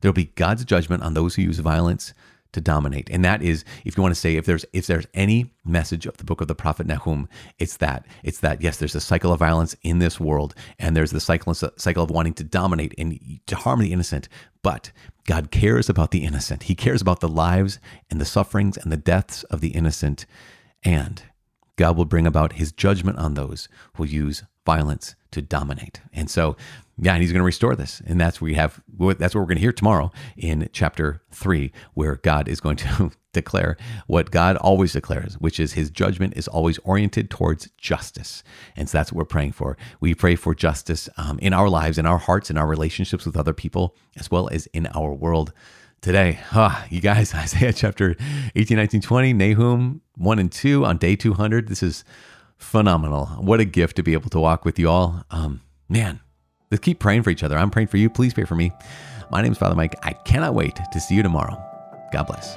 There 0.00 0.10
will 0.10 0.14
be 0.14 0.32
God's 0.34 0.64
judgment 0.66 1.02
on 1.02 1.14
those 1.14 1.36
who 1.36 1.42
use 1.42 1.60
violence 1.60 2.12
to 2.52 2.60
dominate. 2.60 3.10
And 3.10 3.24
that 3.24 3.42
is, 3.42 3.64
if 3.84 3.96
you 3.96 4.02
want 4.02 4.14
to 4.14 4.20
say, 4.20 4.36
if 4.36 4.46
there's 4.46 4.64
if 4.72 4.86
there's 4.86 5.06
any 5.14 5.52
message 5.64 6.06
of 6.06 6.16
the 6.16 6.24
book 6.24 6.40
of 6.40 6.48
the 6.48 6.54
prophet 6.54 6.86
Nahum, 6.86 7.28
it's 7.58 7.76
that. 7.78 8.06
It's 8.22 8.40
that 8.40 8.60
yes, 8.60 8.76
there's 8.76 8.94
a 8.94 9.00
cycle 9.00 9.32
of 9.32 9.38
violence 9.38 9.74
in 9.82 9.98
this 9.98 10.20
world, 10.20 10.54
and 10.78 10.96
there's 10.96 11.10
the 11.10 11.20
cycle 11.20 11.54
cycle 11.54 12.04
of 12.04 12.10
wanting 12.10 12.34
to 12.34 12.44
dominate 12.44 12.94
and 12.98 13.18
to 13.46 13.56
harm 13.56 13.80
the 13.80 13.92
innocent. 13.92 14.28
But 14.62 14.92
God 15.24 15.50
cares 15.50 15.88
about 15.88 16.10
the 16.10 16.24
innocent. 16.24 16.64
He 16.64 16.74
cares 16.74 17.00
about 17.00 17.20
the 17.20 17.28
lives 17.28 17.78
and 18.10 18.20
the 18.20 18.24
sufferings 18.24 18.76
and 18.76 18.92
the 18.92 18.96
deaths 18.96 19.42
of 19.44 19.60
the 19.60 19.70
innocent. 19.70 20.26
And 20.84 21.22
God 21.76 21.96
will 21.96 22.04
bring 22.04 22.26
about 22.26 22.54
his 22.54 22.72
judgment 22.72 23.18
on 23.18 23.34
those 23.34 23.68
who 23.96 24.04
use 24.04 24.44
violence 24.64 25.14
to 25.32 25.42
dominate. 25.42 26.00
And 26.12 26.30
so, 26.30 26.56
yeah, 26.98 27.14
and 27.14 27.22
he's 27.22 27.32
going 27.32 27.40
to 27.40 27.44
restore 27.44 27.74
this. 27.74 28.00
And 28.06 28.20
that's 28.20 28.40
where 28.40 28.46
we 28.46 28.54
have, 28.54 28.80
that's 29.18 29.34
what 29.34 29.40
we're 29.40 29.46
going 29.46 29.56
to 29.56 29.62
hear 29.62 29.72
tomorrow 29.72 30.12
in 30.36 30.68
chapter 30.72 31.22
three, 31.30 31.72
where 31.94 32.16
God 32.16 32.48
is 32.48 32.60
going 32.60 32.76
to 32.76 33.10
declare 33.32 33.76
what 34.06 34.30
God 34.30 34.56
always 34.56 34.92
declares, 34.92 35.34
which 35.34 35.58
is 35.58 35.72
his 35.72 35.90
judgment 35.90 36.34
is 36.36 36.48
always 36.48 36.78
oriented 36.78 37.30
towards 37.30 37.68
justice. 37.78 38.42
And 38.76 38.88
so 38.88 38.98
that's 38.98 39.12
what 39.12 39.18
we're 39.18 39.24
praying 39.24 39.52
for. 39.52 39.76
We 40.00 40.14
pray 40.14 40.36
for 40.36 40.54
justice 40.54 41.08
um, 41.16 41.38
in 41.38 41.52
our 41.52 41.68
lives, 41.68 41.98
in 41.98 42.06
our 42.06 42.18
hearts, 42.18 42.50
in 42.50 42.58
our 42.58 42.66
relationships 42.66 43.24
with 43.24 43.36
other 43.36 43.54
people, 43.54 43.96
as 44.16 44.30
well 44.30 44.48
as 44.50 44.66
in 44.68 44.86
our 44.88 45.12
world 45.12 45.52
today. 46.02 46.40
Huh, 46.50 46.84
you 46.90 47.00
guys, 47.00 47.34
Isaiah 47.34 47.72
chapter 47.72 48.16
18, 48.54 48.76
19, 48.76 49.00
20, 49.00 49.32
Nahum 49.32 50.02
1 50.16 50.38
and 50.38 50.52
2 50.52 50.84
on 50.84 50.98
day 50.98 51.16
200. 51.16 51.68
This 51.68 51.82
is 51.82 52.04
phenomenal. 52.62 53.26
What 53.26 53.60
a 53.60 53.64
gift 53.64 53.96
to 53.96 54.02
be 54.02 54.14
able 54.14 54.30
to 54.30 54.40
walk 54.40 54.64
with 54.64 54.78
you 54.78 54.88
all. 54.88 55.24
Um, 55.30 55.60
man, 55.88 56.20
let's 56.70 56.82
keep 56.82 56.98
praying 56.98 57.22
for 57.22 57.30
each 57.30 57.42
other. 57.42 57.58
I'm 57.58 57.70
praying 57.70 57.88
for 57.88 57.98
you. 57.98 58.08
Please 58.08 58.32
pray 58.32 58.44
for 58.44 58.54
me. 58.54 58.72
My 59.30 59.42
name 59.42 59.52
is 59.52 59.58
Father 59.58 59.74
Mike. 59.74 59.94
I 60.02 60.12
cannot 60.12 60.54
wait 60.54 60.78
to 60.92 61.00
see 61.00 61.14
you 61.14 61.22
tomorrow. 61.22 61.60
God 62.12 62.26
bless. 62.26 62.56